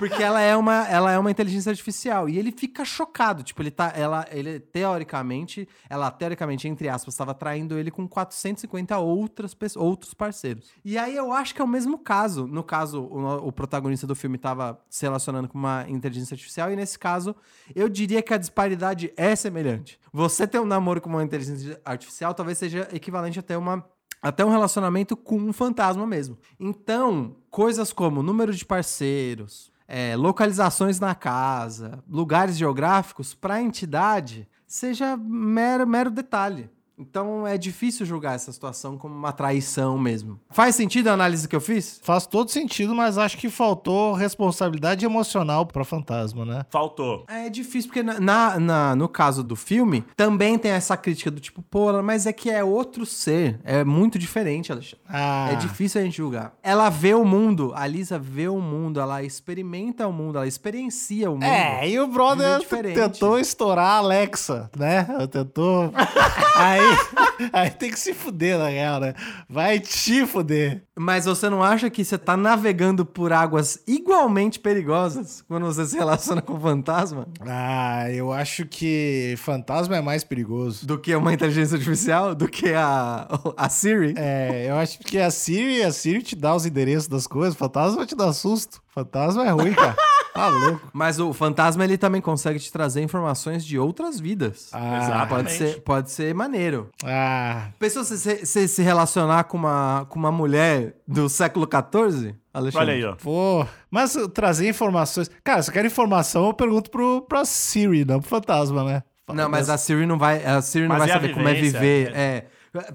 Porque 0.00 0.22
ela 0.22 0.40
é 0.40 0.56
uma, 0.56 0.88
ela 0.88 1.12
é 1.12 1.18
uma 1.18 1.30
inteligência 1.30 1.68
artificial. 1.68 2.26
E 2.26 2.38
ele 2.38 2.50
fica 2.50 2.86
chocado. 2.86 3.42
Tipo, 3.42 3.60
ele 3.60 3.70
tá. 3.70 3.92
Ela, 3.94 4.26
ele, 4.30 4.58
teoricamente, 4.58 5.68
ela, 5.90 6.10
teoricamente, 6.10 6.66
entre 6.66 6.88
aspas, 6.88 7.12
estava 7.12 7.34
traindo 7.34 7.78
ele 7.78 7.90
com 7.90 8.08
450 8.08 8.98
outras 8.98 9.52
pessoas, 9.52 9.84
outros 9.84 10.14
parceiros. 10.14 10.70
E 10.82 10.96
aí 10.96 11.14
eu 11.14 11.34
acho 11.34 11.54
que 11.54 11.60
é 11.60 11.64
o 11.64 11.68
mesmo 11.68 11.98
caso. 11.98 12.46
No 12.46 12.64
caso, 12.64 13.02
o, 13.02 13.48
o 13.48 13.52
protagonista 13.52 14.06
do 14.06 14.14
filme 14.14 14.36
estava 14.36 14.80
se 14.88 15.04
relacionando 15.04 15.46
com 15.48 15.58
uma 15.58 15.84
inteligência 15.86 16.32
artificial, 16.32 16.72
e 16.72 16.76
nesse 16.76 16.98
caso, 16.98 17.36
eu 17.74 17.86
diria 17.86 18.22
que 18.22 18.32
a 18.32 18.38
disparidade 18.38 19.12
é 19.18 19.36
semelhante. 19.36 20.00
Você 20.10 20.46
ter 20.46 20.60
um 20.60 20.64
namoro 20.64 21.02
com 21.02 21.10
uma 21.10 21.22
inteligência 21.22 21.78
artificial 21.84 22.32
talvez 22.32 22.56
seja 22.56 22.88
equivalente 22.90 23.38
a 23.38 23.42
ter 23.42 23.56
uma 23.56 23.84
até 24.22 24.44
um 24.44 24.50
relacionamento 24.50 25.16
com 25.16 25.36
um 25.36 25.52
fantasma 25.52 26.06
mesmo. 26.06 26.38
Então, 26.58 27.36
coisas 27.50 27.92
como 27.92 28.22
número 28.22 28.52
de 28.52 28.64
parceiros, 28.64 29.70
é, 29.92 30.14
localizações 30.14 31.00
na 31.00 31.16
casa, 31.16 31.98
lugares 32.08 32.56
geográficos, 32.56 33.34
para 33.34 33.54
a 33.54 33.62
entidade, 33.62 34.48
seja 34.64 35.16
mero, 35.16 35.84
mero 35.84 36.12
detalhe. 36.12 36.70
Então 37.00 37.46
é 37.46 37.56
difícil 37.56 38.04
julgar 38.04 38.34
essa 38.34 38.52
situação 38.52 38.96
como 38.98 39.14
uma 39.14 39.32
traição 39.32 39.96
mesmo. 39.98 40.38
Faz 40.50 40.74
sentido 40.74 41.08
a 41.08 41.12
análise 41.12 41.48
que 41.48 41.56
eu 41.56 41.60
fiz? 41.60 41.98
Faz 42.02 42.26
todo 42.26 42.50
sentido, 42.50 42.94
mas 42.94 43.16
acho 43.18 43.38
que 43.38 43.48
faltou 43.48 44.12
responsabilidade 44.12 45.04
emocional 45.04 45.64
pra 45.66 45.84
fantasma, 45.84 46.44
né? 46.44 46.64
faltou. 46.70 47.24
É 47.28 47.48
difícil, 47.48 47.88
porque 47.90 48.02
na, 48.02 48.58
na- 48.60 48.94
no 48.96 49.08
caso 49.08 49.42
do 49.42 49.56
filme, 49.56 50.04
também 50.16 50.58
tem 50.58 50.70
essa 50.72 50.96
crítica 50.96 51.30
do 51.30 51.40
tipo, 51.40 51.62
pô, 51.62 52.02
mas 52.02 52.26
é 52.26 52.32
que 52.32 52.50
é 52.50 52.62
outro 52.62 53.06
ser. 53.06 53.58
É 53.64 53.82
muito 53.84 54.18
diferente, 54.18 54.70
Alexandre. 54.70 55.00
Ah, 55.08 55.50
É 55.52 55.56
difícil 55.56 56.00
a 56.00 56.04
gente 56.04 56.16
julgar. 56.18 56.52
Ela 56.62 56.90
vê 56.90 57.14
o 57.14 57.24
mundo, 57.24 57.72
a 57.74 57.86
Lisa 57.86 58.18
vê 58.18 58.48
o 58.48 58.60
mundo, 58.60 59.00
ela 59.00 59.22
experimenta 59.22 60.06
o 60.06 60.12
mundo, 60.12 60.36
ela 60.36 60.46
experiencia 60.46 61.30
o 61.30 61.34
mundo. 61.34 61.44
É, 61.44 61.88
e 61.88 61.98
o 61.98 62.06
brother 62.06 62.58
diferente. 62.58 62.94
tentou 62.94 63.38
estourar 63.38 63.86
a 63.86 63.96
Alexa, 63.96 64.70
né? 64.76 65.06
Tentou. 65.30 65.92
aí, 66.56 66.89
aí 67.52 67.70
tem 67.70 67.90
que 67.90 67.98
se 67.98 68.12
fuder, 68.14 68.58
na 68.58 68.68
real, 68.68 69.00
né? 69.00 69.14
Vai 69.48 69.78
te 69.80 70.26
fuder. 70.26 70.82
Mas 70.98 71.24
você 71.24 71.48
não 71.48 71.62
acha 71.62 71.88
que 71.88 72.04
você 72.04 72.18
tá 72.18 72.36
navegando 72.36 73.06
por 73.06 73.32
águas 73.32 73.82
igualmente 73.86 74.58
perigosas 74.58 75.42
quando 75.48 75.64
você 75.64 75.86
se 75.86 75.96
relaciona 75.96 76.42
com 76.42 76.54
o 76.54 76.60
fantasma 76.60 77.26
Ah, 77.40 78.10
eu 78.10 78.30
acho 78.32 78.66
que 78.66 79.34
fantasma 79.38 79.96
é 79.96 80.02
mais 80.02 80.22
perigoso. 80.24 80.86
do 80.86 80.98
que 80.98 81.14
uma 81.14 81.32
inteligência 81.32 81.76
artificial, 81.76 82.34
do 82.34 82.46
que 82.48 82.74
a, 82.74 83.26
a 83.56 83.68
Siri? 83.68 84.14
É, 84.16 84.66
eu 84.68 84.76
acho 84.76 84.98
que 84.98 85.18
a 85.18 85.30
Siri, 85.30 85.82
a 85.82 85.90
Siri 85.92 86.22
te 86.22 86.36
dá 86.36 86.54
os 86.54 86.66
endereços 86.66 87.08
das 87.08 87.26
coisas, 87.26 87.54
fantasma 87.56 88.04
te 88.04 88.14
dar 88.14 88.32
susto. 88.34 88.82
Fantasma 88.88 89.44
é 89.46 89.50
ruim, 89.50 89.72
cara. 89.72 89.96
Tá 90.32 90.46
louco. 90.46 90.88
Mas 90.92 91.18
o 91.18 91.32
fantasma 91.32 91.82
ele 91.82 91.98
também 91.98 92.20
consegue 92.20 92.60
te 92.60 92.70
trazer 92.70 93.02
informações 93.02 93.64
de 93.64 93.76
outras 93.76 94.20
vidas. 94.20 94.68
Ah, 94.72 94.78
Exato. 94.98 95.28
Pode 95.28 95.50
Exatamente. 95.50 95.56
ser, 95.74 95.80
pode 95.82 96.10
ser 96.12 96.34
maneiro. 96.36 96.69
Ah, 97.04 97.68
Pensou 97.78 98.04
você 98.04 98.16
se, 98.16 98.46
se, 98.46 98.68
se 98.68 98.82
relacionar 98.82 99.44
com 99.44 99.56
uma, 99.56 100.06
com 100.08 100.18
uma 100.18 100.32
mulher 100.32 100.94
do 101.06 101.28
século 101.28 101.66
XIV, 101.66 102.34
Alexandre? 102.52 102.88
Olha 102.88 102.92
aí, 102.92 103.04
ó. 103.04 103.16
pô. 103.16 103.66
Mas 103.90 104.16
trazer 104.34 104.68
informações. 104.68 105.30
Cara, 105.44 105.62
se 105.62 105.70
eu 105.70 105.74
quero 105.74 105.86
informação, 105.86 106.46
eu 106.46 106.54
pergunto 106.54 106.90
pro, 106.90 107.22
pra 107.22 107.44
Siri, 107.44 108.04
não 108.04 108.20
pro 108.20 108.28
fantasma, 108.28 108.84
né? 108.84 109.02
Não, 109.34 109.48
mas 109.48 109.68
a 109.70 109.78
Siri 109.78 110.06
não 110.06 110.18
vai, 110.18 110.44
a 110.44 110.60
Siri 110.60 110.88
não 110.88 110.96
Mas 110.96 111.06
vai 111.06 111.10
a 111.10 111.14
saber 111.14 111.34
como 111.34 111.48
é 111.48 111.54
viver. 111.54 112.12
É. 112.14 112.46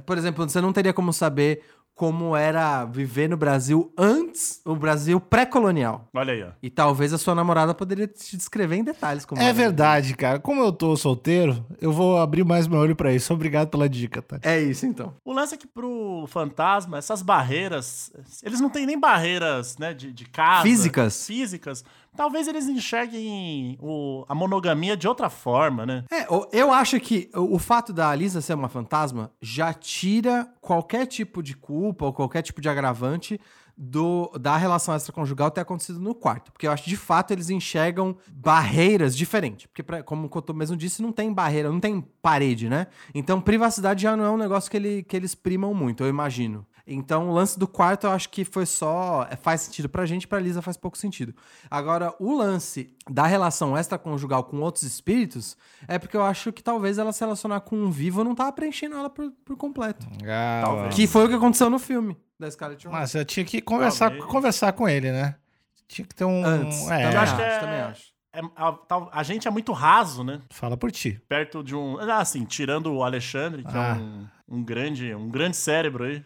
Por 0.06 0.18
exemplo, 0.18 0.48
você 0.48 0.62
não 0.62 0.72
teria 0.72 0.94
como 0.94 1.12
saber 1.12 1.62
como 1.96 2.36
era 2.36 2.84
viver 2.84 3.30
no 3.30 3.38
Brasil 3.38 3.90
antes, 3.98 4.60
o 4.66 4.76
Brasil 4.76 5.18
pré-colonial. 5.18 6.10
Olha 6.14 6.34
aí, 6.34 6.44
ó. 6.44 6.50
E 6.62 6.70
talvez 6.70 7.14
a 7.14 7.18
sua 7.18 7.34
namorada 7.34 7.74
poderia 7.74 8.06
te 8.06 8.36
descrever 8.36 8.76
em 8.76 8.84
detalhes 8.84 9.24
como 9.26 9.40
É 9.42 9.46
era. 9.46 9.54
verdade, 9.54 10.14
cara. 10.14 10.38
Como 10.38 10.62
eu 10.62 10.74
tô 10.74 10.98
solteiro, 10.98 11.66
eu 11.80 11.94
vou 11.94 12.18
abrir 12.18 12.44
mais 12.44 12.68
meu 12.68 12.80
olho 12.80 12.96
pra 12.98 13.14
isso. 13.14 13.34
Obrigado 13.34 13.70
pela 13.70 13.88
dica, 13.88 14.22
tá? 14.22 14.38
É 14.44 14.60
isso, 14.60 14.86
então. 14.86 15.14
O 15.24 15.32
lance 15.32 15.56
é 15.56 15.58
que 15.58 15.66
pro 15.68 16.26
fantasma, 16.28 16.98
essas 16.98 17.22
barreiras, 17.22 18.12
eles 18.44 18.60
não 18.60 18.70
têm 18.70 18.86
nem 18.86 19.00
barreiras, 19.00 19.78
né, 19.78 19.94
de, 19.94 20.12
de 20.12 20.26
casa. 20.26 20.64
Físicas. 20.64 21.26
Físicas. 21.26 21.86
Talvez 22.16 22.48
eles 22.48 22.68
enxerguem 22.68 23.78
o- 23.82 24.24
a 24.28 24.34
monogamia 24.36 24.96
de 24.96 25.08
outra 25.08 25.30
forma, 25.30 25.86
né? 25.86 26.04
É, 26.12 26.26
eu 26.52 26.72
acho 26.72 27.00
que 27.00 27.30
o, 27.36 27.60
fato 27.60 27.92
da 27.92 28.10
Alisa 28.10 28.42
ser 28.42 28.54
uma 28.54 28.70
fantasma 28.70 29.32
já 29.42 29.74
tira 29.74 30.48
qualquer 30.62 31.06
tipo 31.06 31.42
de 31.44 31.56
culpa 31.56 32.06
ou 32.06 32.14
qualquer 32.14 32.42
tipo 32.42 32.62
de 32.62 32.70
agravante 32.70 33.40
do, 33.78 34.32
da 34.40 34.56
relação 34.56 34.96
extraconjugal 34.96 35.52
ter 35.52 35.60
acontecido 35.62 36.00
no 36.00 36.16
quarto. 36.16 36.52
Porque 36.52 36.66
eu 36.66 36.72
acho 36.72 36.84
que, 36.84 36.90
de 36.90 36.96
fato, 36.96 37.32
eles 37.32 37.50
enxergam 37.50 38.16
barreiras 38.32 39.16
diferentes. 39.18 39.66
Porque, 39.66 39.84
pra- 39.84 40.02
como 40.04 40.28
o 40.28 40.30
Cotô 40.30 40.54
mesmo 40.54 40.78
disse, 40.78 41.02
não 41.02 41.12
tem 41.12 41.34
barreira, 41.34 41.70
não 41.70 41.80
tem 41.80 42.00
parede, 42.22 42.70
né? 42.70 42.88
Então, 43.14 43.42
privacidade 43.42 44.04
já 44.04 44.16
não 44.16 44.24
é 44.24 44.30
um 44.30 44.38
negócio 44.38 44.72
que, 44.72 44.78
ele, 44.78 45.04
que 45.04 45.16
eles 45.18 45.36
primam 45.36 45.74
muito, 45.74 46.04
eu 46.04 46.08
imagino. 46.10 46.66
Então, 46.88 47.30
o 47.30 47.34
lance 47.34 47.58
do 47.58 47.68
quarto 47.68 48.06
eu 48.06 48.12
acho 48.12 48.30
que 48.30 48.46
foi 48.46 48.66
só. 48.66 49.28
é, 49.30 49.36
Faz 49.36 49.62
sentido 49.62 49.90
pra 49.90 50.06
gente, 50.06 50.28
pra 50.28 50.40
Lisa 50.40 50.62
faz 50.62 50.78
pouco 50.78 50.98
sentido. 50.98 51.34
Agora, 51.70 52.14
o 52.20 52.36
lance 52.38 52.92
da 53.10 53.26
relação 53.26 53.76
extraconjugal 53.78 54.44
com 54.44 54.60
outros 54.62 54.84
espíritos 54.84 55.58
é 55.88 55.98
porque 55.98 56.16
eu 56.16 56.24
acho 56.24 56.54
que 56.54 56.62
talvez 56.62 56.98
ela 57.00 57.12
se 57.12 57.22
relacionar 57.22 57.62
com 57.62 57.76
um 57.76 57.90
vivo 57.90 58.24
não 58.24 58.36
tava 58.36 58.52
preenchendo 58.52 58.96
ela 58.96 59.10
por, 59.10 59.32
por 59.44 59.58
completo. 59.58 60.06
Ah, 60.28 60.62
Talvez. 60.64 60.94
Que 60.96 61.08
foi 61.08 61.26
o 61.26 61.30
que 61.30 61.34
aconteceu 61.36 61.70
no 61.72 61.80
filme 61.80 62.16
da 62.40 62.50
Scarlett 62.52 62.84
Johansson. 62.84 63.00
Mas 63.00 63.16
eu 63.16 63.26
tinha 63.26 63.44
que 63.46 63.62
conversar, 63.62 64.10
Talvez. 64.12 64.26
conversar 64.32 64.74
com 64.74 64.88
ele, 64.88 65.12
né? 65.12 65.36
Tinha 65.88 66.06
que 66.08 66.14
ter 66.14 66.26
um. 66.26 66.46
Antes. 66.46 66.82
É, 66.90 67.04
também 67.04 67.18
acho 67.18 67.42
é- 67.42 67.60
também 67.60 67.80
acho. 67.82 68.16
É, 68.34 68.42
a, 68.58 68.72
tal- 68.74 69.10
a 69.14 69.24
gente 69.24 69.48
é 69.48 69.52
muito 69.52 69.72
raso, 69.72 70.24
né? 70.24 70.42
fala 70.50 70.76
por 70.76 70.92
ti. 70.92 71.22
Perto 71.28 71.64
de 71.64 71.74
um. 71.76 71.98
Ah, 72.00 72.18
assim, 72.20 72.44
tirando 72.44 72.92
o 72.94 73.02
Alexandre, 73.04 73.64
que 73.64 73.76
Ah. 73.78 73.98
é 73.98 74.02
um, 74.02 74.28
um 74.60 74.64
grande, 74.64 75.16
um 75.16 75.30
grande 75.30 75.56
cérebro 75.58 76.04
aí. 76.04 76.24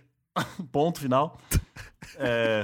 Ponto 0.71 0.99
final. 0.99 1.37
É, 2.17 2.63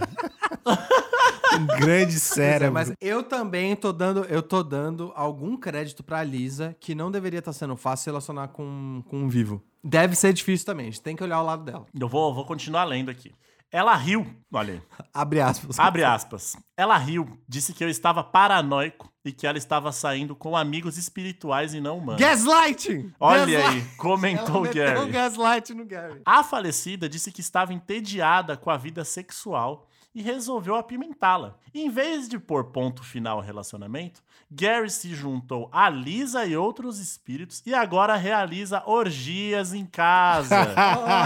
Um 1.57 1.65
grande 1.67 2.15
é, 2.15 2.19
cérebro. 2.19 2.73
mas 2.73 2.91
eu 2.99 3.23
também 3.23 3.75
tô 3.75 3.93
dando, 3.93 4.25
eu 4.25 4.41
tô 4.41 4.61
dando 4.63 5.11
algum 5.15 5.55
crédito 5.55 6.03
pra 6.03 6.23
Lisa 6.23 6.75
que 6.79 6.93
não 6.93 7.09
deveria 7.09 7.39
estar 7.39 7.53
sendo 7.53 7.77
fácil 7.77 8.03
se 8.03 8.09
relacionar 8.09 8.49
com, 8.49 9.03
com 9.07 9.19
um 9.19 9.29
vivo. 9.29 9.63
Deve 9.83 10.15
ser 10.15 10.33
difícil 10.33 10.65
também, 10.65 10.87
a 10.87 10.89
gente 10.89 11.01
tem 11.01 11.15
que 11.15 11.23
olhar 11.23 11.39
o 11.41 11.45
lado 11.45 11.63
dela. 11.63 11.85
eu 11.97 12.07
vou, 12.09 12.33
vou 12.33 12.45
continuar 12.45 12.83
lendo 12.83 13.09
aqui. 13.09 13.31
Ela 13.75 13.93
riu, 13.93 14.25
olha 14.53 14.75
aí. 14.75 14.81
Abre 15.13 15.41
aspas. 15.41 15.77
Abre 15.77 16.03
aspas. 16.05 16.55
Ela 16.77 16.97
riu, 16.97 17.27
disse 17.45 17.73
que 17.73 17.83
eu 17.83 17.89
estava 17.89 18.23
paranoico 18.23 19.11
e 19.25 19.33
que 19.33 19.45
ela 19.45 19.57
estava 19.57 19.91
saindo 19.91 20.33
com 20.33 20.55
amigos 20.55 20.97
espirituais 20.97 21.73
e 21.73 21.81
não 21.81 21.97
humanos. 21.97 22.21
Gaslighting! 22.21 23.11
Olha 23.19 23.45
Gaslight- 23.45 23.75
aí, 23.91 23.97
comentou 23.97 24.61
o 24.61 24.65
Ela 24.65 24.73
Gary. 24.73 24.99
um 25.01 25.11
gaslight 25.11 25.73
no 25.73 25.85
Gary. 25.85 26.21
A 26.25 26.41
falecida 26.41 27.09
disse 27.09 27.33
que 27.33 27.41
estava 27.41 27.73
entediada 27.73 28.55
com 28.55 28.69
a 28.69 28.77
vida 28.77 29.03
sexual 29.03 29.85
e 30.15 30.21
resolveu 30.21 30.75
apimentá-la. 30.75 31.57
Em 31.73 31.89
vez 31.89 32.29
de 32.29 32.39
pôr 32.39 32.71
ponto 32.71 33.03
final 33.03 33.37
ao 33.37 33.43
relacionamento, 33.43 34.23
Gary 34.49 34.89
se 34.89 35.13
juntou 35.13 35.69
a 35.73 35.89
Lisa 35.89 36.45
e 36.45 36.55
outros 36.55 36.99
espíritos 36.99 37.61
e 37.65 37.73
agora 37.73 38.15
realiza 38.15 38.81
orgias 38.85 39.73
em 39.73 39.85
casa. 39.85 40.55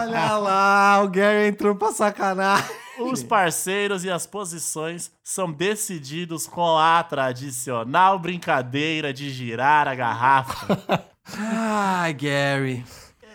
Olha 0.01 0.37
lá, 0.37 1.01
o 1.03 1.09
Gary 1.09 1.49
entrou 1.49 1.75
pra 1.75 1.91
sacanagem. 1.91 2.75
Os 2.99 3.23
parceiros 3.23 4.03
e 4.03 4.09
as 4.09 4.25
posições 4.25 5.11
são 5.23 5.51
decididos 5.51 6.47
com 6.47 6.77
a 6.77 7.01
tradicional 7.03 8.19
brincadeira 8.19 9.13
de 9.13 9.29
girar 9.29 9.87
a 9.87 9.95
garrafa. 9.95 11.05
Ai, 11.37 12.13
Gary. 12.13 12.83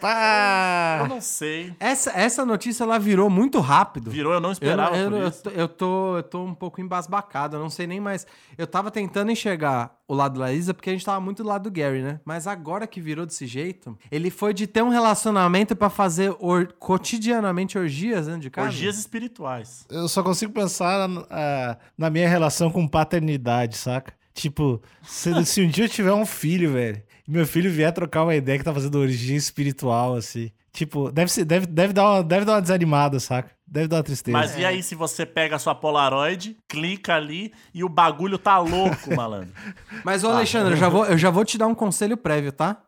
Eu 0.08 0.10
Pá! 0.10 1.06
não 1.08 1.20
sei. 1.20 1.74
Essa, 1.80 2.10
essa 2.12 2.44
notícia 2.44 2.84
ela 2.84 2.98
virou 2.98 3.30
muito 3.30 3.58
rápido. 3.60 4.10
Virou, 4.10 4.32
eu 4.34 4.40
não 4.40 4.50
Eu, 4.50 4.52
esperava 4.52 4.96
eu, 4.96 5.10
por 5.10 5.18
eu, 5.20 5.28
isso. 5.28 5.42
tô, 5.42 5.50
eu, 5.50 5.68
tô, 5.68 6.16
eu 6.18 6.22
tô 6.22 6.44
um 6.44 6.54
pouco 6.54 6.80
embasbacado, 6.80 7.56
eu 7.56 7.60
não 7.60 7.70
sei 7.70 7.86
nem 7.86 8.00
mais. 8.00 8.26
Eu 8.58 8.66
tava 8.66 8.90
tentando 8.90 9.30
enxergar 9.30 9.96
o 10.06 10.14
lado 10.14 10.38
da 10.38 10.50
Lisa 10.50 10.74
porque 10.74 10.90
a 10.90 10.92
gente 10.92 11.04
tava 11.04 11.20
muito 11.20 11.42
do 11.42 11.48
lado 11.48 11.62
do 11.64 11.70
Gary, 11.70 12.02
né? 12.02 12.20
Mas 12.24 12.46
agora 12.46 12.86
que 12.86 13.00
virou 13.00 13.24
desse 13.24 13.46
jeito, 13.46 13.96
ele 14.10 14.30
foi 14.30 14.52
de 14.52 14.66
ter 14.66 14.82
um 14.82 14.90
relacionamento 14.90 15.74
pra 15.74 15.88
fazer 15.88 16.34
or- 16.38 16.68
cotidianamente 16.78 17.78
orgias 17.78 18.26
dentro 18.26 18.40
de 18.42 18.50
casa. 18.50 18.68
Orgias 18.68 18.98
espirituais. 18.98 19.86
Eu 19.90 20.08
só 20.08 20.22
consigo 20.22 20.52
pensar 20.52 21.08
ah, 21.30 21.76
na 21.96 22.10
minha 22.10 22.28
relação 22.28 22.70
com 22.70 22.86
paternidade, 22.86 23.76
saca? 23.76 24.12
Tipo, 24.34 24.82
se, 25.02 25.44
se 25.46 25.62
um 25.62 25.68
dia 25.68 25.84
eu 25.84 25.88
tiver 25.88 26.12
um 26.12 26.26
filho, 26.26 26.72
velho, 26.72 27.00
meu 27.26 27.46
filho 27.46 27.70
vier 27.70 27.92
trocar 27.92 28.24
uma 28.24 28.34
ideia 28.34 28.58
que 28.58 28.64
tá 28.64 28.72
fazendo 28.72 28.98
orgia 28.98 29.36
espiritual, 29.36 30.14
assim. 30.14 30.50
Tipo, 30.72 31.10
deve, 31.10 31.30
ser, 31.30 31.44
deve, 31.44 31.66
deve, 31.66 31.92
dar 31.92 32.04
uma, 32.10 32.22
deve 32.22 32.44
dar 32.44 32.54
uma 32.54 32.62
desanimada, 32.62 33.20
saca? 33.20 33.50
Deve 33.66 33.86
dar 33.88 33.98
uma 33.98 34.02
tristeza. 34.02 34.36
Mas 34.36 34.58
e 34.58 34.64
aí 34.64 34.82
se 34.82 34.94
você 34.94 35.24
pega 35.24 35.56
a 35.56 35.58
sua 35.58 35.74
Polaroid, 35.74 36.56
clica 36.68 37.14
ali 37.14 37.52
e 37.72 37.84
o 37.84 37.88
bagulho 37.88 38.36
tá 38.36 38.58
louco, 38.58 39.10
malandro? 39.14 39.52
Mas, 40.04 40.24
ô 40.24 40.28
Alexandre, 40.28 40.74
eu 40.74 40.76
já, 40.76 40.88
vou, 40.88 41.06
eu 41.06 41.16
já 41.16 41.30
vou 41.30 41.44
te 41.44 41.56
dar 41.56 41.68
um 41.68 41.74
conselho 41.74 42.16
prévio, 42.16 42.52
tá? 42.52 42.82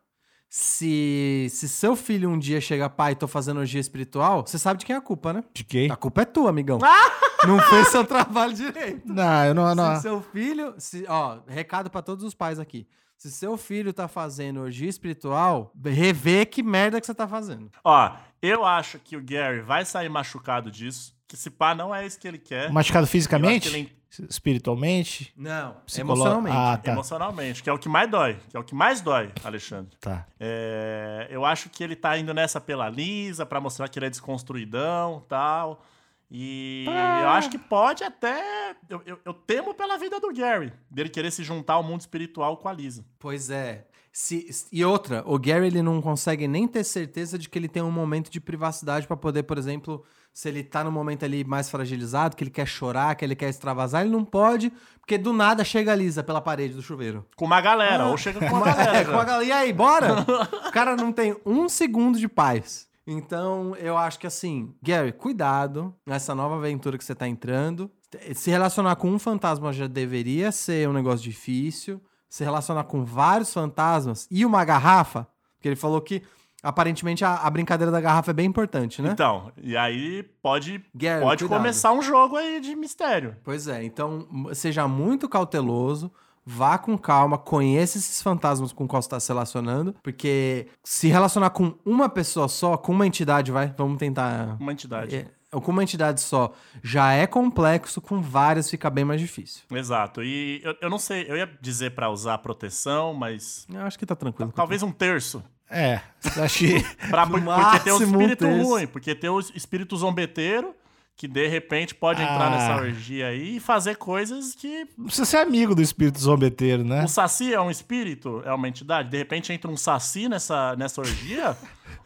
Se, 0.48 1.46
se 1.50 1.68
seu 1.68 1.94
filho 1.96 2.30
um 2.30 2.38
dia 2.38 2.60
chega, 2.60 2.88
pai, 2.88 3.14
tô 3.14 3.28
fazendo 3.28 3.60
orgia 3.60 3.80
espiritual, 3.80 4.44
você 4.46 4.58
sabe 4.58 4.80
de 4.80 4.86
quem 4.86 4.94
é 4.94 4.98
a 4.98 5.02
culpa, 5.02 5.32
né? 5.32 5.44
De 5.54 5.64
quem? 5.64 5.90
A 5.90 5.96
culpa 5.96 6.22
é 6.22 6.24
tua, 6.24 6.50
amigão. 6.50 6.78
não 7.46 7.60
fez 7.60 7.88
seu 7.88 8.04
trabalho 8.04 8.52
direito. 8.52 9.02
Não, 9.04 9.44
eu 9.44 9.54
não. 9.54 9.74
não. 9.74 9.96
Se 9.96 10.02
seu 10.02 10.20
filho. 10.20 10.74
Se, 10.78 11.04
ó, 11.08 11.38
recado 11.46 11.90
pra 11.90 12.02
todos 12.02 12.24
os 12.24 12.34
pais 12.34 12.58
aqui. 12.58 12.86
Se 13.16 13.30
seu 13.30 13.56
filho 13.56 13.92
tá 13.92 14.06
fazendo 14.06 14.60
orgia 14.60 14.88
espiritual, 14.88 15.72
revê 15.84 16.44
que 16.44 16.62
merda 16.62 17.00
que 17.00 17.06
você 17.06 17.14
tá 17.14 17.26
fazendo. 17.26 17.70
Ó, 17.82 18.12
eu 18.42 18.64
acho 18.64 18.98
que 18.98 19.16
o 19.16 19.22
Gary 19.24 19.60
vai 19.60 19.84
sair 19.84 20.08
machucado 20.08 20.70
disso. 20.70 21.16
Que 21.26 21.36
se 21.36 21.50
pá, 21.50 21.74
não 21.74 21.92
é 21.94 22.06
isso 22.06 22.20
que 22.20 22.28
ele 22.28 22.38
quer. 22.38 22.70
Machucado 22.70 23.06
fisicamente? 23.06 23.68
que 23.70 23.74
ele- 23.76 23.96
Espiritualmente? 24.30 25.32
Não, 25.36 25.74
Psicolo- 25.84 26.12
emocionalmente. 26.14 26.56
Ah, 26.56 26.76
tá. 26.78 26.92
Emocionalmente, 26.92 27.62
que 27.62 27.68
é 27.68 27.72
o 27.72 27.78
que 27.78 27.88
mais 27.88 28.08
dói. 28.10 28.38
Que 28.48 28.56
é 28.56 28.60
o 28.60 28.64
que 28.64 28.74
mais 28.74 29.00
dói, 29.00 29.30
Alexandre. 29.44 29.96
Tá. 30.00 30.26
É, 30.38 31.26
eu 31.30 31.44
acho 31.44 31.68
que 31.68 31.82
ele 31.82 31.96
tá 31.96 32.16
indo 32.16 32.32
nessa 32.32 32.60
pela 32.60 32.88
Lisa 32.88 33.44
pra 33.44 33.60
mostrar 33.60 33.88
que 33.88 33.98
ele 33.98 34.06
é 34.06 34.10
desconstruidão 34.10 35.24
tal. 35.28 35.82
E 36.30 36.84
eu 37.22 37.28
acho 37.28 37.48
que 37.50 37.58
pode 37.58 38.02
até. 38.02 38.74
Eu, 38.88 39.00
eu- 39.06 39.18
eu 39.24 39.32
temo 39.32 39.72
pela 39.74 39.96
vida 39.96 40.18
do 40.18 40.32
Gary, 40.34 40.72
dele 40.90 41.08
querer 41.08 41.30
se 41.30 41.44
juntar 41.44 41.74
ao 41.74 41.82
mundo 41.82 42.00
espiritual 42.00 42.56
com 42.56 42.68
a 42.68 42.72
Lisa. 42.72 43.04
Pois 43.18 43.48
é. 43.50 43.86
Se, 44.12 44.48
e 44.72 44.82
outra, 44.84 45.22
o 45.26 45.38
Gary 45.38 45.66
ele 45.66 45.82
não 45.82 46.00
consegue 46.00 46.48
nem 46.48 46.66
ter 46.66 46.82
certeza 46.84 47.38
de 47.38 47.48
que 47.50 47.58
ele 47.58 47.68
tem 47.68 47.82
um 47.82 47.90
momento 47.90 48.30
de 48.30 48.40
privacidade 48.40 49.06
pra 49.06 49.14
poder, 49.16 49.42
por 49.42 49.58
exemplo, 49.58 50.02
se 50.32 50.48
ele 50.48 50.64
tá 50.64 50.82
no 50.82 50.90
momento 50.90 51.22
ali 51.26 51.44
mais 51.44 51.68
fragilizado, 51.68 52.34
que 52.34 52.42
ele 52.42 52.50
quer 52.50 52.66
chorar, 52.66 53.14
que 53.14 53.22
ele 53.22 53.36
quer 53.36 53.50
extravasar, 53.50 54.00
ele 54.00 54.10
não 54.10 54.24
pode, 54.24 54.72
porque 55.00 55.18
do 55.18 55.34
nada 55.34 55.62
chega 55.64 55.92
a 55.92 55.94
Lisa 55.94 56.22
pela 56.22 56.40
parede 56.40 56.72
do 56.72 56.80
chuveiro. 56.82 57.26
Com 57.36 57.44
uma 57.44 57.60
galera, 57.60 58.06
ou 58.06 58.16
chega 58.16 58.40
com 58.40 58.46
uma 58.56 58.64
galera. 58.74 58.98
É, 59.00 59.04
com 59.04 59.10
já. 59.12 59.20
a 59.20 59.24
galera. 59.24 59.44
E 59.44 59.52
aí, 59.52 59.70
bora? 59.72 60.24
o 60.66 60.72
cara 60.72 60.96
não 60.96 61.12
tem 61.12 61.36
um 61.44 61.68
segundo 61.68 62.18
de 62.18 62.26
paz. 62.26 62.88
Então, 63.06 63.76
eu 63.76 63.96
acho 63.96 64.18
que 64.18 64.26
assim, 64.26 64.74
Gary, 64.82 65.12
cuidado 65.12 65.94
nessa 66.04 66.34
nova 66.34 66.56
aventura 66.56 66.98
que 66.98 67.04
você 67.04 67.14
tá 67.14 67.28
entrando. 67.28 67.90
Se 68.34 68.50
relacionar 68.50 68.96
com 68.96 69.08
um 69.10 69.18
fantasma 69.18 69.72
já 69.72 69.86
deveria 69.86 70.50
ser 70.50 70.88
um 70.88 70.92
negócio 70.92 71.22
difícil. 71.22 72.02
Se 72.28 72.42
relacionar 72.42 72.84
com 72.84 73.04
vários 73.04 73.52
fantasmas 73.52 74.26
e 74.30 74.44
uma 74.44 74.64
garrafa, 74.64 75.26
porque 75.54 75.68
ele 75.68 75.76
falou 75.76 76.00
que 76.00 76.22
aparentemente 76.62 77.24
a, 77.24 77.36
a 77.36 77.50
brincadeira 77.50 77.92
da 77.92 78.00
garrafa 78.00 78.32
é 78.32 78.34
bem 78.34 78.46
importante, 78.46 79.00
né? 79.00 79.10
Então, 79.12 79.52
e 79.56 79.76
aí 79.76 80.24
pode, 80.42 80.84
Gary, 80.92 81.22
pode 81.22 81.44
cuidado. 81.44 81.58
começar 81.58 81.92
um 81.92 82.02
jogo 82.02 82.36
aí 82.36 82.60
de 82.60 82.74
mistério. 82.74 83.36
Pois 83.44 83.68
é, 83.68 83.84
então 83.84 84.26
seja 84.52 84.88
muito 84.88 85.28
cauteloso, 85.28 86.12
vá 86.46 86.78
com 86.78 86.96
calma, 86.96 87.36
conheça 87.36 87.98
esses 87.98 88.22
fantasmas 88.22 88.72
com 88.72 88.86
qual 88.86 89.02
você 89.02 89.06
está 89.06 89.18
se 89.18 89.28
relacionando, 89.28 89.94
porque 90.00 90.68
se 90.84 91.08
relacionar 91.08 91.50
com 91.50 91.74
uma 91.84 92.08
pessoa 92.08 92.46
só, 92.46 92.76
com 92.76 92.92
uma 92.92 93.06
entidade, 93.06 93.50
vai, 93.50 93.74
vamos 93.76 93.98
tentar. 93.98 94.56
Uma 94.60 94.72
entidade. 94.72 95.16
É, 95.16 95.26
com 95.50 95.72
uma 95.72 95.82
entidade 95.82 96.20
só 96.20 96.52
já 96.82 97.12
é 97.12 97.26
complexo, 97.26 98.00
com 98.00 98.20
várias 98.20 98.70
fica 98.70 98.88
bem 98.88 99.04
mais 99.04 99.20
difícil. 99.20 99.62
Exato. 99.72 100.22
E 100.22 100.60
eu, 100.62 100.76
eu 100.82 100.90
não 100.90 100.98
sei, 100.98 101.24
eu 101.28 101.36
ia 101.36 101.50
dizer 101.60 101.90
pra 101.94 102.10
usar 102.10 102.38
proteção, 102.38 103.12
mas 103.12 103.66
Eu 103.72 103.80
acho 103.80 103.98
que 103.98 104.06
tá 104.06 104.14
tranquilo. 104.14 104.52
talvez 104.54 104.82
um 104.82 104.92
terço. 104.92 105.42
É, 105.68 106.00
acho 106.42 106.58
que. 106.58 106.84
Pra, 107.10 107.26
porque 107.26 107.40
tem 107.40 107.42
um 107.42 107.98
máximo 107.98 108.18
um 108.18 108.20
espírito 108.22 108.44
terço. 108.44 108.68
ruim, 108.68 108.86
porque 108.86 109.14
tem 109.16 109.28
o 109.30 109.40
espírito 109.40 109.96
zombeteiro 109.96 110.74
que 111.16 111.26
de 111.26 111.46
repente 111.48 111.94
pode 111.94 112.20
entrar 112.20 112.46
Ah. 112.46 112.50
nessa 112.50 112.76
orgia 112.76 113.28
aí 113.28 113.56
e 113.56 113.60
fazer 113.60 113.96
coisas 113.96 114.54
que. 114.54 114.86
Não 114.98 115.06
precisa 115.06 115.24
ser 115.24 115.38
amigo 115.38 115.74
do 115.74 115.80
espírito 115.80 116.20
zombeteiro, 116.20 116.84
né? 116.84 117.04
O 117.04 117.08
Saci 117.08 117.54
é 117.54 117.60
um 117.60 117.70
espírito, 117.70 118.42
é 118.44 118.52
uma 118.52 118.68
entidade. 118.68 119.08
De 119.08 119.16
repente 119.16 119.52
entra 119.52 119.70
um 119.70 119.76
Saci 119.76 120.28
nessa, 120.28 120.76
nessa 120.76 121.00
orgia, 121.00 121.56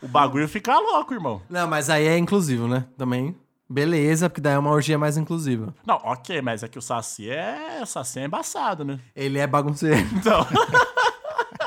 o 0.00 0.06
bagulho 0.08 0.46
fica 0.48 0.78
louco, 0.78 1.12
irmão. 1.12 1.42
Não, 1.50 1.66
mas 1.66 1.90
aí 1.90 2.06
é 2.06 2.16
inclusivo, 2.16 2.68
né? 2.68 2.84
Também. 2.96 3.34
Beleza, 3.68 4.28
porque 4.28 4.40
daí 4.40 4.54
é 4.54 4.58
uma 4.58 4.70
orgia 4.70 4.98
mais 4.98 5.16
inclusiva. 5.16 5.72
Não, 5.86 5.94
ok, 6.02 6.40
mas 6.42 6.62
é 6.64 6.68
que 6.68 6.78
o 6.78 6.82
Saci 6.82 7.30
é. 7.30 7.80
O 7.82 7.86
Saci 7.86 8.18
é 8.20 8.24
embaçado, 8.24 8.84
né? 8.84 8.98
Ele 9.14 9.38
é 9.38 9.46
bagunceiro. 9.46 9.98
Então. 10.12 10.44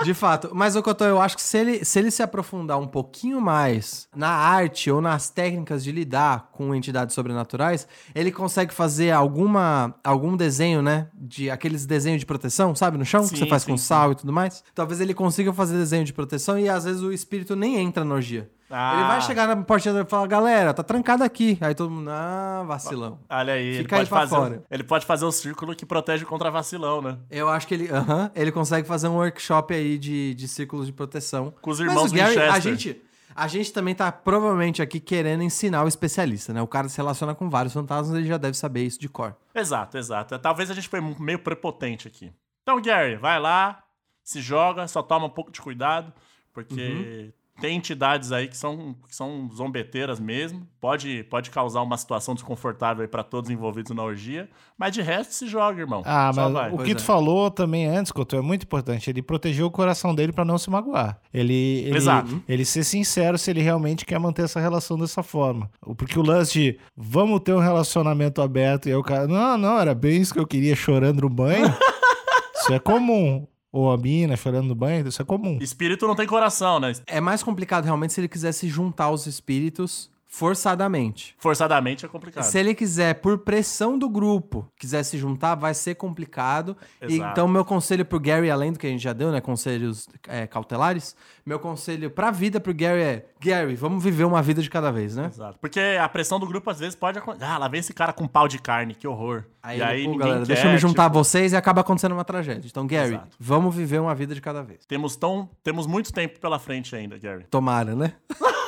De 0.04 0.14
fato. 0.14 0.50
Mas, 0.54 0.76
ô 0.76 0.84
Cotô, 0.84 1.06
eu 1.06 1.20
acho 1.22 1.36
que 1.36 1.42
se 1.42 1.58
ele, 1.58 1.86
se 1.86 2.00
ele 2.00 2.12
se 2.12 2.22
aprofundar 2.22 2.80
um 2.80 2.88
pouquinho 2.88 3.40
mais 3.42 4.08
na 4.16 4.30
arte 4.30 4.92
ou 4.92 5.02
nas 5.02 5.30
técnicas 5.30 5.84
de 5.84 5.92
lidar 5.92 6.50
com 6.52 6.74
entidades 6.76 7.16
sobrenaturais, 7.16 7.88
ele 8.14 8.32
consegue 8.32 8.74
fazer 8.74 9.12
alguma, 9.12 9.96
algum 10.04 10.36
desenho, 10.36 10.82
né? 10.82 11.08
De 11.14 11.50
aqueles 11.50 11.86
desenhos 11.86 12.20
de 12.20 12.26
proteção, 12.26 12.76
sabe? 12.76 12.98
No 12.98 13.06
chão, 13.06 13.24
que 13.24 13.30
Sim, 13.30 13.38
você 13.38 13.48
faz 13.48 13.64
sim, 13.64 13.72
com 13.72 13.78
sim. 13.78 13.84
sal 13.84 14.12
e 14.12 14.16
tudo 14.16 14.32
mais. 14.34 14.64
Talvez 14.76 15.00
ele 15.02 15.14
consiga 15.14 15.52
fazer 15.54 15.78
desenho 15.78 16.06
de 16.06 16.14
proteção 16.14 16.60
e 16.60 16.70
às 16.70 16.84
vezes 16.84 17.02
o 17.02 17.12
espírito 17.12 17.56
nem 17.56 17.78
entra 17.78 18.04
na 18.04 18.16
orgia. 18.16 18.50
Ah. 18.76 18.94
Ele 18.96 19.08
vai 19.08 19.22
chegar 19.22 19.48
na 19.48 19.56
portinha 19.64 20.02
e 20.02 20.06
falar, 20.06 20.26
galera, 20.26 20.74
tá 20.74 20.82
trancado 20.82 21.24
aqui. 21.24 21.60
Aí 21.62 21.76
todo 21.76 21.92
mundo, 21.92 22.10
ah, 22.10 22.64
vacilão. 22.66 23.20
Olha 23.30 23.54
aí, 23.54 23.64
ele 23.68 23.78
Fica 23.84 23.98
aí 23.98 24.00
pode, 24.00 24.10
pra 24.10 24.20
fazer, 24.22 24.36
fora. 24.36 24.64
ele 24.72 24.84
pode 24.84 25.06
fazer 25.06 25.26
o 25.26 25.32
círculo 25.32 25.76
que 25.76 25.86
protege 25.86 26.26
contra 26.26 26.50
vacilão, 26.50 27.00
né? 27.00 27.20
Eu 27.30 27.50
acho 27.50 27.68
que 27.68 27.76
ele, 27.76 27.90
aham, 27.92 28.32
ele 28.34 28.52
consegue 28.52 28.88
fazer 28.88 29.08
um 29.08 29.18
workshop 29.18 29.76
aí 29.76 30.00
de, 30.00 30.34
de 30.34 30.48
círculos 30.48 30.88
de 30.88 30.92
proteção. 30.92 31.54
Com 31.62 31.70
os 31.70 31.80
Mas 31.80 31.88
irmãos 31.88 32.12
o 32.12 32.16
Gary, 32.16 32.40
a 32.40 32.60
gente, 32.60 33.00
a 33.36 33.48
gente 33.48 33.72
também 33.72 33.94
tá 33.94 34.12
provavelmente 34.12 34.82
aqui 34.82 35.00
querendo 35.00 35.44
ensinar 35.44 35.84
o 35.84 35.88
especialista, 35.88 36.52
né? 36.52 36.60
O 36.60 36.68
cara 36.68 36.90
se 36.90 36.98
relaciona 36.98 37.36
com 37.36 37.52
vários 37.52 37.74
fantasmas, 37.74 38.18
ele 38.18 38.28
já 38.28 38.38
deve 38.38 38.58
saber 38.58 38.84
isso 38.84 39.00
de 39.00 39.08
cor. 39.08 39.36
Exato, 39.54 40.00
exato. 40.00 40.40
Talvez 40.40 40.72
a 40.72 40.74
gente 40.74 40.90
foi 40.90 41.00
meio 41.20 41.38
prepotente 41.38 42.08
aqui. 42.08 42.34
Então, 42.64 42.82
Gary, 42.82 43.18
vai 43.18 43.40
lá, 43.40 43.84
se 44.24 44.42
joga, 44.42 44.88
só 44.88 45.04
toma 45.04 45.28
um 45.28 45.30
pouco 45.30 45.52
de 45.52 45.62
cuidado, 45.62 46.12
porque 46.52 47.34
tem 47.62 47.78
entidades 47.78 48.32
aí 48.32 48.48
que 48.48 48.58
são, 48.58 48.96
que 49.08 49.16
são 49.16 49.50
zombeteiras 49.54 50.20
mesmo. 50.20 50.68
Pode, 50.82 51.24
pode 51.30 51.50
causar 51.50 51.82
uma 51.82 51.98
situação 51.98 52.34
desconfortável 52.34 53.04
aí 53.04 53.08
pra 53.08 53.24
todos 53.24 53.50
envolvidos 53.50 53.96
na 53.96 54.04
orgia, 54.04 54.50
mas 54.78 54.92
de 54.92 55.02
resto 55.02 55.34
se 55.34 55.48
joga, 55.48 55.80
irmão. 55.80 56.02
Ah, 56.06 56.32
Só 56.34 56.42
mas 56.44 56.52
vai. 56.54 56.72
o 56.72 56.76
Pois 56.78 56.88
que 56.88 56.96
tu 56.96 57.02
é. 57.02 57.06
falou 57.06 57.50
também 57.52 57.88
antes, 57.88 58.12
Couto, 58.12 58.36
é 58.36 58.42
muito 58.42 58.64
importante. 58.64 59.10
Ele 59.10 59.22
protegeu 59.22 59.68
o 59.68 59.72
coração 59.72 60.14
dele 60.14 60.34
pra 60.34 60.44
não 60.44 60.58
se 60.58 60.70
magoar. 60.70 61.20
Ele, 61.34 61.54
ele, 61.86 61.96
Exato. 61.98 62.44
ele 62.50 62.66
ser 62.66 62.84
sincero 62.84 63.38
se 63.38 63.50
ele 63.52 63.62
realmente 63.62 64.06
quer 64.06 64.20
manter 64.20 64.44
essa 64.44 64.60
relação 64.60 64.98
dessa 64.98 65.24
forma. 65.24 65.70
Porque 65.96 66.18
o 66.20 66.24
lance 66.24 66.54
de 66.54 66.80
vamos 66.98 67.40
ter 67.42 67.54
um 67.54 67.60
relacionamento 67.60 68.42
aberto 68.42 68.88
e 68.88 68.90
aí 68.90 68.96
o 68.96 69.04
cara, 69.04 69.28
não, 69.28 69.58
não, 69.58 69.80
era 69.80 69.94
bem 69.96 70.20
isso 70.20 70.34
que 70.34 70.40
eu 70.40 70.48
queria 70.48 70.76
chorando 70.76 71.22
no 71.22 71.30
banho. 71.30 71.66
isso 72.60 72.74
é 72.74 72.80
comum. 72.80 73.48
Ou 73.74 73.92
a 73.92 73.98
mina 73.98 74.38
chorando 74.38 74.68
no 74.68 74.76
banho, 74.76 75.08
isso 75.08 75.20
é 75.20 75.26
comum. 75.26 75.58
Espírito 75.60 76.06
não 76.08 76.16
tem 76.16 76.28
coração, 76.28 76.80
né? 76.80 76.94
É 77.08 77.20
mais 77.20 77.42
complicado 77.42 77.86
realmente 77.86 78.14
se 78.14 78.22
ele 78.22 78.28
quiser 78.28 78.52
se 78.52 78.70
juntar 78.70 79.06
aos 79.06 79.26
espíritos, 79.26 80.12
forçadamente. 80.34 81.36
Forçadamente 81.38 82.08
é 82.08 82.10
complicado. 82.10 82.44
Se 82.44 82.58
ele 82.58 82.74
quiser, 82.74 83.14
por 83.14 83.38
pressão 83.38 84.00
do 84.00 84.10
grupo, 84.10 84.68
quiser 84.80 85.04
se 85.04 85.16
juntar, 85.16 85.54
vai 85.54 85.76
ser 85.76 85.94
complicado. 85.94 86.76
E, 87.04 87.14
Exato. 87.14 87.32
então, 87.32 87.48
meu 87.48 87.64
conselho 87.64 88.04
pro 88.04 88.20
Gary, 88.20 88.50
além 88.50 88.72
do 88.74 88.80
que 88.80 88.88
a 88.88 88.90
gente 88.90 89.04
já 89.04 89.14
deu, 89.14 89.32
né? 89.32 89.40
Conselhos 89.40 90.10
é, 90.28 90.48
cautelares, 90.48 91.16
meu 91.46 91.60
conselho 91.60 92.10
pra 92.10 92.32
vida 92.32 92.60
pro 92.60 92.74
Gary 92.74 93.02
é: 93.02 93.26
Gary, 93.40 93.76
vamos 93.76 94.04
viver 94.04 94.24
uma 94.24 94.42
vida 94.42 94.60
de 94.60 94.72
cada 94.72 94.92
vez, 94.92 95.16
né? 95.16 95.28
Exato. 95.28 95.60
Porque 95.62 95.80
a 96.02 96.10
pressão 96.10 96.40
do 96.40 96.48
grupo 96.48 96.68
às 96.68 96.80
vezes 96.80 96.96
pode 96.96 97.20
acontecer. 97.20 97.46
Ah, 97.46 97.60
lá 97.60 97.68
vem 97.68 97.80
esse 97.80 97.94
cara 97.94 98.12
com 98.12 98.28
pau 98.28 98.48
de 98.48 98.58
carne, 98.58 98.96
que 98.96 99.08
horror. 99.08 99.44
Aí, 99.62 99.78
e 99.78 99.84
aí 99.84 100.06
pô, 100.06 100.18
galera, 100.18 100.40
quer, 100.40 100.48
deixa 100.48 100.68
eu 100.68 100.72
me 100.72 100.80
juntar 100.80 101.04
tipo, 101.04 101.20
a 101.20 101.22
vocês 101.22 101.54
e 101.54 101.56
acaba 101.56 101.82
acontecendo 101.82 102.14
uma 102.14 102.26
tragédia. 102.26 102.68
Então, 102.68 102.88
Gary, 102.88 103.14
Exato. 103.14 103.38
vamos 103.40 103.76
viver 103.76 104.00
uma 104.00 104.16
vida 104.16 104.34
de 104.34 104.42
cada 104.42 104.64
vez. 104.64 104.84
Temos, 104.88 105.16
tão, 105.16 105.48
temos 105.64 105.86
muito 105.86 106.12
tempo 106.12 106.40
pela 106.40 106.58
frente 106.58 106.96
ainda, 106.96 107.20
Gary. 107.20 107.46
Tomara, 107.52 107.96
né? 107.96 108.14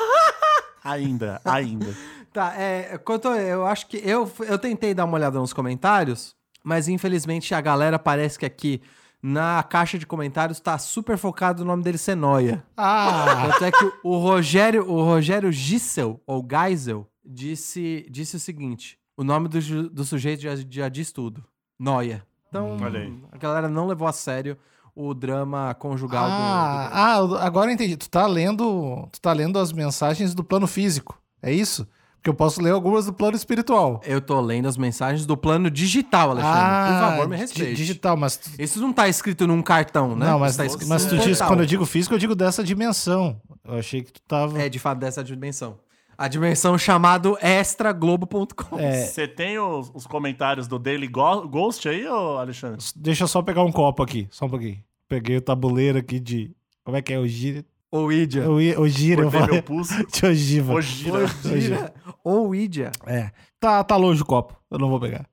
Ainda, 0.86 1.41
ainda. 1.43 1.93
Tá, 2.32 2.54
é, 2.56 2.98
quanto 3.00 3.28
eu 3.30 3.65
acho 3.65 3.88
que 3.88 3.98
eu, 3.98 4.32
eu 4.48 4.60
tentei 4.60 4.93
dar 4.93 5.06
uma 5.06 5.15
olhada 5.15 5.39
nos 5.39 5.52
comentários, 5.52 6.36
mas 6.63 6.88
infelizmente 6.88 7.56
a 7.56 7.62
galera 7.62 7.98
parece 7.98 8.38
que 8.38 8.45
aqui 8.45 8.82
na 9.21 9.63
caixa 9.63 9.98
de 9.98 10.06
comentários 10.06 10.60
tá 10.60 10.78
super 10.78 11.17
focado 11.17 11.63
no 11.63 11.71
nome 11.71 11.82
dele 11.82 11.98
ser 11.98 12.13
Noia. 12.15 12.63
Ah, 12.78 13.48
Tanto 13.52 13.65
é 13.65 13.71
que 13.71 13.91
o 14.04 14.17
Rogério, 14.17 14.88
o 14.88 15.04
Rogério 15.04 15.52
Gissel, 15.52 16.21
ou 16.28 16.45
Geisel, 16.48 17.10
disse, 17.26 18.06
disse 18.10 18.36
o 18.36 18.39
seguinte: 18.39 19.00
o 19.17 19.24
nome 19.24 19.48
do, 19.48 19.89
do 19.89 20.06
sujeito 20.06 20.43
já, 20.43 20.52
já 20.69 20.89
diz 20.89 21.12
tudo. 21.12 21.43
Noia. 21.80 22.24
Então, 22.48 22.78
aí. 22.86 23.19
a 23.32 23.38
galera 23.38 23.67
não 23.67 23.88
levou 23.88 24.08
a 24.08 24.13
sério 24.13 24.58
o 24.96 25.14
drama 25.14 25.74
conjugal 25.76 26.24
do- 26.26 26.30
do, 26.30 26.34
ah, 26.42 26.90
ah, 26.94 27.46
agora 27.46 27.70
eu 27.70 27.74
entendi. 27.74 27.98
Tu 27.98 28.10
tá 28.10 28.26
lendo, 28.26 29.08
tu 29.12 29.20
tá 29.20 29.34
lendo 29.34 29.60
as 29.60 29.72
mensagens 29.74 30.34
do 30.34 30.44
plano 30.44 30.66
físico. 30.68 31.20
É 31.42 31.52
isso? 31.52 31.88
Porque 32.16 32.30
eu 32.30 32.34
posso 32.34 32.60
ler 32.60 32.72
algumas 32.72 33.06
do 33.06 33.14
plano 33.14 33.36
espiritual. 33.36 34.02
Eu 34.04 34.20
tô 34.20 34.42
lendo 34.42 34.68
as 34.68 34.78
mensagens 34.78 35.28
do 35.28 35.38
plano 35.38 35.70
digital, 35.70 36.32
Alexandre. 36.32 36.60
Por 36.94 37.00
favor, 37.00 37.28
me 37.30 37.36
respeite. 37.38 37.76
Digital, 37.76 38.18
mas 38.18 38.38
tu- 38.38 38.50
Isso 38.58 38.82
não 38.82 38.92
tá 38.92 39.08
escrito 39.08 39.46
num 39.46 39.62
cartão, 39.62 40.16
né? 40.16 40.26
não, 40.26 40.40
mas, 40.40 40.52
Isso 40.54 40.58
tá 40.58 40.66
escrito 40.66 40.90
mas 40.90 41.06
tu 41.06 41.18
diz 41.20 41.40
quando 41.42 41.60
eu 41.60 41.66
digo 41.68 41.86
físico, 41.86 42.16
eu 42.16 42.20
digo 42.20 42.34
dessa 42.34 42.64
dimensão. 42.64 43.40
Eu 43.64 43.78
achei 43.78 44.02
que 44.02 44.12
tu 44.12 44.22
tava 44.28 44.60
É, 44.60 44.68
de 44.70 44.80
fato, 44.80 44.98
dessa 45.00 45.24
dimensão. 45.24 45.78
A 46.17 46.28
dimensão 46.28 46.78
chamado 46.78 47.38
extraglobo.com. 47.41 48.80
É. 48.80 49.06
Você 49.06 49.28
tem 49.28 49.60
os, 49.60 49.91
os 49.93 50.08
comentários 50.08 50.67
do 50.67 50.80
Daily 50.80 51.08
Ghost 51.08 51.88
aí, 51.88 52.08
ô 52.08 52.38
Alexandre? 52.38 52.84
Deixa 52.95 53.23
eu 53.23 53.28
só 53.28 53.41
pegar 53.41 53.63
um 53.63 53.71
copo 53.71 54.01
aqui, 54.04 54.28
só 54.32 54.45
um 54.45 54.49
pouquinho. 54.49 54.82
Peguei 55.08 55.38
o 55.38 55.41
tabuleiro 55.41 55.97
aqui 55.97 56.19
de 56.19 56.51
como 56.84 56.97
é 56.97 57.01
que 57.01 57.13
é 57.13 57.19
o 57.19 57.28
gira? 57.28 57.65
Ou 57.91 58.12
Idia. 58.12 58.49
O, 58.49 58.60
i- 58.60 58.75
o 58.75 58.88
gira, 58.88 59.21
eu 59.21 59.25
Cortei 59.25 59.39
falei. 59.41 59.54
meu 59.56 59.63
pulso. 59.63 59.93
De 60.12 60.25
ogiva. 60.25 60.73
Ogira. 60.73 61.17
Ogira. 61.45 61.93
Ou 62.23 62.54
Idia. 62.56 62.91
É. 63.06 63.32
Tá, 63.60 63.84
tá 63.84 63.95
longe 63.95 64.21
o 64.21 64.25
copo. 64.25 64.56
Eu 64.69 64.78
não 64.80 64.89
vou 64.89 64.99
pegar. 64.99 65.25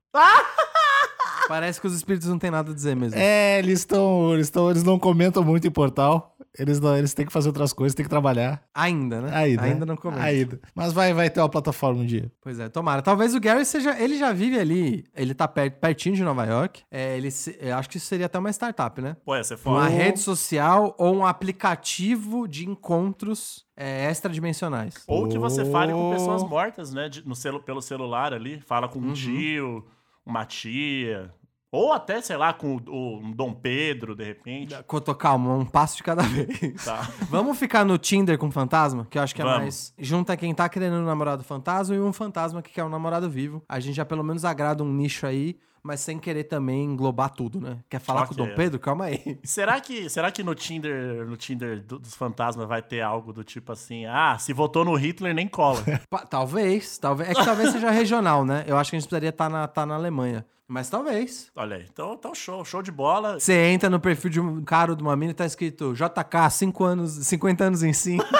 Parece 1.48 1.80
que 1.80 1.86
os 1.86 1.94
espíritos 1.94 2.28
não 2.28 2.38
têm 2.38 2.50
nada 2.50 2.70
a 2.70 2.74
dizer 2.74 2.94
mesmo. 2.94 3.18
É, 3.18 3.58
eles 3.58 3.80
estão. 3.80 4.32
Eles, 4.32 4.48
tão, 4.48 4.70
eles 4.70 4.82
não 4.84 4.98
comentam 4.98 5.42
muito 5.42 5.66
em 5.66 5.70
portal. 5.70 6.36
Eles, 6.58 6.78
não, 6.80 6.94
eles 6.96 7.14
têm 7.14 7.24
que 7.24 7.32
fazer 7.32 7.48
outras 7.48 7.72
coisas, 7.72 7.94
têm 7.94 8.04
que 8.04 8.10
trabalhar. 8.10 8.62
Ainda, 8.74 9.22
né? 9.22 9.34
Ainda. 9.34 9.62
Ainda 9.62 9.80
né? 9.80 9.86
não 9.86 9.96
comenta. 9.96 10.22
Ainda. 10.22 10.60
Mas 10.74 10.92
vai, 10.92 11.14
vai 11.14 11.30
ter 11.30 11.40
uma 11.40 11.48
plataforma 11.48 12.02
um 12.02 12.06
dia. 12.06 12.30
Pois 12.42 12.60
é, 12.60 12.68
tomara. 12.68 13.00
Talvez 13.00 13.34
o 13.34 13.40
Gary 13.40 13.64
seja. 13.64 13.98
Ele 13.98 14.18
já 14.18 14.32
vive 14.34 14.58
ali. 14.58 15.04
Ele 15.16 15.32
tá 15.34 15.48
per- 15.48 15.78
pertinho 15.80 16.14
de 16.14 16.22
Nova 16.22 16.44
York. 16.44 16.82
É, 16.90 17.16
ele 17.16 17.30
se- 17.30 17.56
eu 17.58 17.74
acho 17.76 17.88
que 17.88 17.96
isso 17.96 18.06
seria 18.06 18.26
até 18.26 18.38
uma 18.38 18.50
startup, 18.50 19.00
né? 19.00 19.16
Pô, 19.24 19.42
ser 19.42 19.54
Uma 19.54 19.58
foda. 19.58 19.88
rede 19.88 20.20
social 20.20 20.94
ou 20.98 21.14
um 21.16 21.24
aplicativo 21.26 22.46
de 22.46 22.68
encontros 22.68 23.64
é, 23.76 24.10
extradimensionais. 24.10 25.02
Ou 25.08 25.26
que 25.28 25.38
você 25.38 25.64
fale 25.64 25.92
com 25.92 26.10
Oh. 26.10 26.12
pessoas 26.12 26.42
mortas, 26.44 26.92
né? 26.92 27.08
de- 27.08 27.26
no 27.26 27.34
celu 27.34 27.60
pelo 27.60 27.80
celular 27.80 28.34
ali. 28.34 28.60
Fala 28.60 28.88
com 28.88 28.98
um 28.98 29.06
Uhum. 29.08 29.12
tio, 29.14 29.86
uma 30.24 30.44
tia. 30.44 31.32
Ou 31.72 31.90
até, 31.90 32.20
sei 32.20 32.36
lá, 32.36 32.52
com 32.52 32.76
o, 32.76 33.20
o 33.30 33.34
Dom 33.34 33.54
Pedro, 33.54 34.14
de 34.14 34.22
repente. 34.22 34.76
Coto, 34.86 35.14
calma, 35.14 35.54
um 35.54 35.64
passo 35.64 35.96
de 35.96 36.02
cada 36.02 36.20
vez. 36.28 36.84
Tá. 36.84 37.08
Vamos 37.30 37.58
ficar 37.58 37.82
no 37.82 37.96
Tinder 37.96 38.36
com 38.36 38.50
fantasma? 38.50 39.06
Que 39.08 39.16
eu 39.16 39.22
acho 39.22 39.34
que 39.34 39.40
é 39.40 39.44
Vamos. 39.44 39.58
mais. 39.60 39.94
Junta 39.98 40.36
quem 40.36 40.54
tá 40.54 40.68
querendo 40.68 40.96
um 40.96 41.04
namorado 41.06 41.42
fantasma 41.42 41.96
e 41.96 41.98
um 42.00 42.12
fantasma 42.12 42.60
que 42.60 42.70
quer 42.70 42.84
um 42.84 42.90
namorado 42.90 43.30
vivo. 43.30 43.64
A 43.66 43.80
gente 43.80 43.94
já 43.94 44.04
pelo 44.04 44.22
menos 44.22 44.44
agrada 44.44 44.84
um 44.84 44.92
nicho 44.92 45.26
aí, 45.26 45.56
mas 45.82 46.00
sem 46.00 46.18
querer 46.18 46.44
também 46.44 46.84
englobar 46.84 47.30
tudo, 47.30 47.60
né? 47.60 47.78
Quer 47.90 47.98
falar 48.00 48.26
com 48.26 48.34
o. 48.34 48.36
Dom 48.36 48.54
Pedro? 48.54 48.78
Calma 48.78 49.06
aí. 49.06 49.38
Será 49.44 49.80
que, 49.80 50.08
será 50.08 50.30
que 50.30 50.42
no 50.42 50.54
Tinder, 50.54 51.26
no 51.26 51.36
Tinder 51.36 51.82
do- 51.82 51.98
dos 51.98 52.14
fantasmas 52.14 52.68
vai 52.68 52.80
ter 52.80 53.00
algo 53.00 53.32
do 53.32 53.42
tipo 53.42 53.72
assim, 53.72 54.06
ah, 54.06 54.36
se 54.38 54.52
votou 54.52 54.84
no 54.84 54.94
Hitler, 54.94 55.34
nem 55.34 55.48
cola. 55.48 55.82
Talvez, 56.30 56.98
talvez. 56.98 57.30
É 57.30 57.34
que 57.34 57.44
talvez 57.44 57.70
seja 57.70 57.90
regional, 57.90 58.44
né? 58.44 58.64
Eu 58.66 58.76
acho 58.76 58.90
que 58.90 58.96
a 58.96 58.98
gente 58.98 59.08
precisaria 59.08 59.30
estar 59.30 59.48
na, 59.48 59.66
tá 59.66 59.84
na 59.84 59.94
Alemanha. 59.94 60.46
Mas 60.68 60.88
talvez. 60.88 61.50
Olha 61.54 61.76
aí, 61.76 61.86
então, 61.92 62.14
então 62.14 62.34
show, 62.34 62.64
show 62.64 62.80
de 62.80 62.90
bola. 62.90 63.38
Você 63.38 63.52
entra 63.66 63.90
no 63.90 64.00
perfil 64.00 64.30
de 64.30 64.40
um 64.40 64.62
cara 64.64 64.96
de 64.96 65.02
uma 65.02 65.14
mina 65.16 65.32
e 65.32 65.34
tá 65.34 65.44
escrito 65.44 65.92
JK, 65.92 66.50
5 66.50 66.84
anos, 66.84 67.10
50 67.26 67.64
anos 67.64 67.82
em 67.82 67.92
5. 67.92 68.24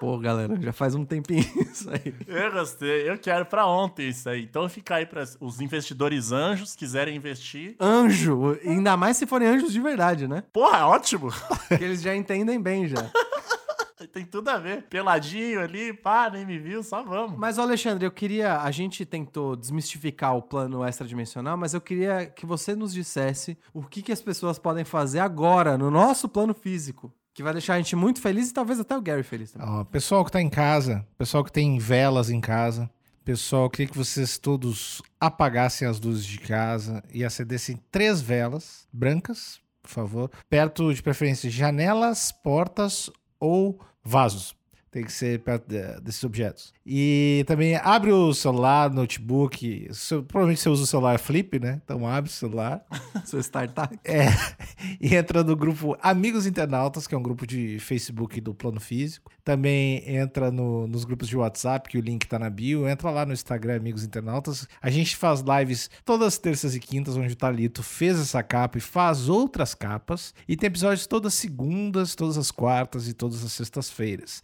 Pô, 0.00 0.18
galera, 0.18 0.58
já 0.58 0.72
faz 0.72 0.94
um 0.94 1.04
tempinho 1.04 1.44
isso 1.70 1.90
aí. 1.90 2.14
Eu 2.26 2.50
gostei, 2.52 3.06
eu 3.06 3.18
quero 3.18 3.44
pra 3.44 3.66
ontem 3.66 4.08
isso 4.08 4.30
aí. 4.30 4.44
Então 4.44 4.66
fica 4.66 4.94
aí 4.94 5.04
para 5.04 5.24
os 5.38 5.60
investidores 5.60 6.32
anjos 6.32 6.74
quiserem 6.74 7.14
investir. 7.14 7.76
Anjo, 7.78 8.58
ainda 8.64 8.96
mais 8.96 9.18
se 9.18 9.26
forem 9.26 9.46
anjos 9.46 9.70
de 9.70 9.78
verdade, 9.78 10.26
né? 10.26 10.42
Porra, 10.54 10.78
é 10.78 10.84
ótimo. 10.84 11.28
Que 11.76 11.84
eles 11.84 12.00
já 12.00 12.16
entendem 12.16 12.58
bem 12.58 12.88
já. 12.88 13.10
Tem 14.10 14.24
tudo 14.24 14.48
a 14.48 14.56
ver. 14.56 14.84
Peladinho 14.88 15.60
ali, 15.60 15.92
pá, 15.92 16.30
nem 16.30 16.46
me 16.46 16.58
viu, 16.58 16.82
só 16.82 17.02
vamos. 17.02 17.38
Mas, 17.38 17.58
Alexandre, 17.58 18.06
eu 18.06 18.10
queria. 18.10 18.62
A 18.62 18.70
gente 18.70 19.04
tentou 19.04 19.54
desmistificar 19.54 20.34
o 20.34 20.42
plano 20.42 20.82
extradimensional, 20.82 21.58
mas 21.58 21.74
eu 21.74 21.80
queria 21.80 22.24
que 22.24 22.46
você 22.46 22.74
nos 22.74 22.94
dissesse 22.94 23.58
o 23.74 23.82
que, 23.82 24.00
que 24.00 24.10
as 24.10 24.22
pessoas 24.22 24.58
podem 24.58 24.84
fazer 24.84 25.20
agora 25.20 25.76
no 25.76 25.90
nosso 25.90 26.26
plano 26.28 26.54
físico. 26.54 27.12
Que 27.40 27.44
vai 27.44 27.54
deixar 27.54 27.72
a 27.72 27.76
gente 27.78 27.96
muito 27.96 28.20
feliz 28.20 28.50
e 28.50 28.52
talvez 28.52 28.78
até 28.78 28.94
o 28.94 29.00
Gary 29.00 29.22
feliz 29.22 29.52
também. 29.52 29.66
Ó, 29.66 29.82
pessoal 29.82 30.22
que 30.26 30.30
tá 30.30 30.42
em 30.42 30.50
casa, 30.50 31.06
pessoal 31.16 31.42
que 31.42 31.50
tem 31.50 31.78
velas 31.78 32.28
em 32.28 32.38
casa, 32.38 32.90
pessoal, 33.24 33.62
eu 33.62 33.70
queria 33.70 33.86
que 33.86 33.96
vocês 33.96 34.36
todos 34.36 35.00
apagassem 35.18 35.88
as 35.88 35.98
luzes 35.98 36.26
de 36.26 36.38
casa 36.38 37.02
e 37.10 37.24
acendessem 37.24 37.80
três 37.90 38.20
velas 38.20 38.86
brancas, 38.92 39.58
por 39.82 39.88
favor, 39.88 40.30
perto 40.50 40.92
de 40.92 41.02
preferência 41.02 41.48
janelas, 41.48 42.30
portas 42.30 43.08
ou 43.38 43.80
vasos. 44.04 44.54
Tem 44.92 45.04
que 45.04 45.12
ser 45.12 45.38
perto 45.40 45.68
de- 45.68 46.00
desses 46.00 46.24
objetos. 46.24 46.72
E 46.84 47.44
também 47.46 47.76
abre 47.76 48.10
o 48.10 48.34
celular, 48.34 48.90
notebook. 48.92 49.88
seu- 49.92 50.24
provavelmente 50.24 50.60
você 50.60 50.68
usa 50.68 50.82
o 50.82 50.86
celular 50.86 51.16
flip, 51.20 51.60
né? 51.60 51.80
Então 51.84 52.04
abre 52.08 52.28
o 52.28 52.32
celular. 52.32 52.84
Seu 53.24 53.38
startup. 53.40 53.96
É, 54.04 54.26
e 55.00 55.14
entra 55.14 55.44
no 55.44 55.54
grupo 55.54 55.96
Amigos 56.02 56.44
Internautas, 56.44 57.06
que 57.06 57.14
é 57.14 57.18
um 57.18 57.22
grupo 57.22 57.46
de 57.46 57.78
Facebook 57.78 58.40
do 58.40 58.52
Plano 58.52 58.80
Físico. 58.80 59.30
Também 59.44 60.02
entra 60.08 60.50
no- 60.50 60.88
nos 60.88 61.04
grupos 61.04 61.28
de 61.28 61.36
WhatsApp, 61.36 61.88
que 61.88 61.96
o 61.96 62.00
link 62.00 62.26
tá 62.26 62.36
na 62.38 62.50
bio. 62.50 62.88
Entra 62.88 63.10
lá 63.10 63.24
no 63.24 63.32
Instagram 63.32 63.76
Amigos 63.76 64.02
Internautas. 64.02 64.66
A 64.82 64.90
gente 64.90 65.16
faz 65.16 65.40
lives 65.42 65.88
todas 66.04 66.26
as 66.26 66.38
terças 66.38 66.74
e 66.74 66.80
quintas, 66.80 67.16
onde 67.16 67.32
o 67.32 67.36
Talito 67.36 67.82
fez 67.84 68.18
essa 68.18 68.42
capa 68.42 68.78
e 68.78 68.80
faz 68.80 69.28
outras 69.28 69.72
capas. 69.72 70.34
E 70.48 70.56
tem 70.56 70.66
episódios 70.66 71.06
todas 71.06 71.32
as 71.32 71.38
segundas, 71.38 72.16
todas 72.16 72.36
as 72.36 72.50
quartas 72.50 73.06
e 73.06 73.12
todas 73.12 73.44
as 73.44 73.52
sextas-feiras. 73.52 74.42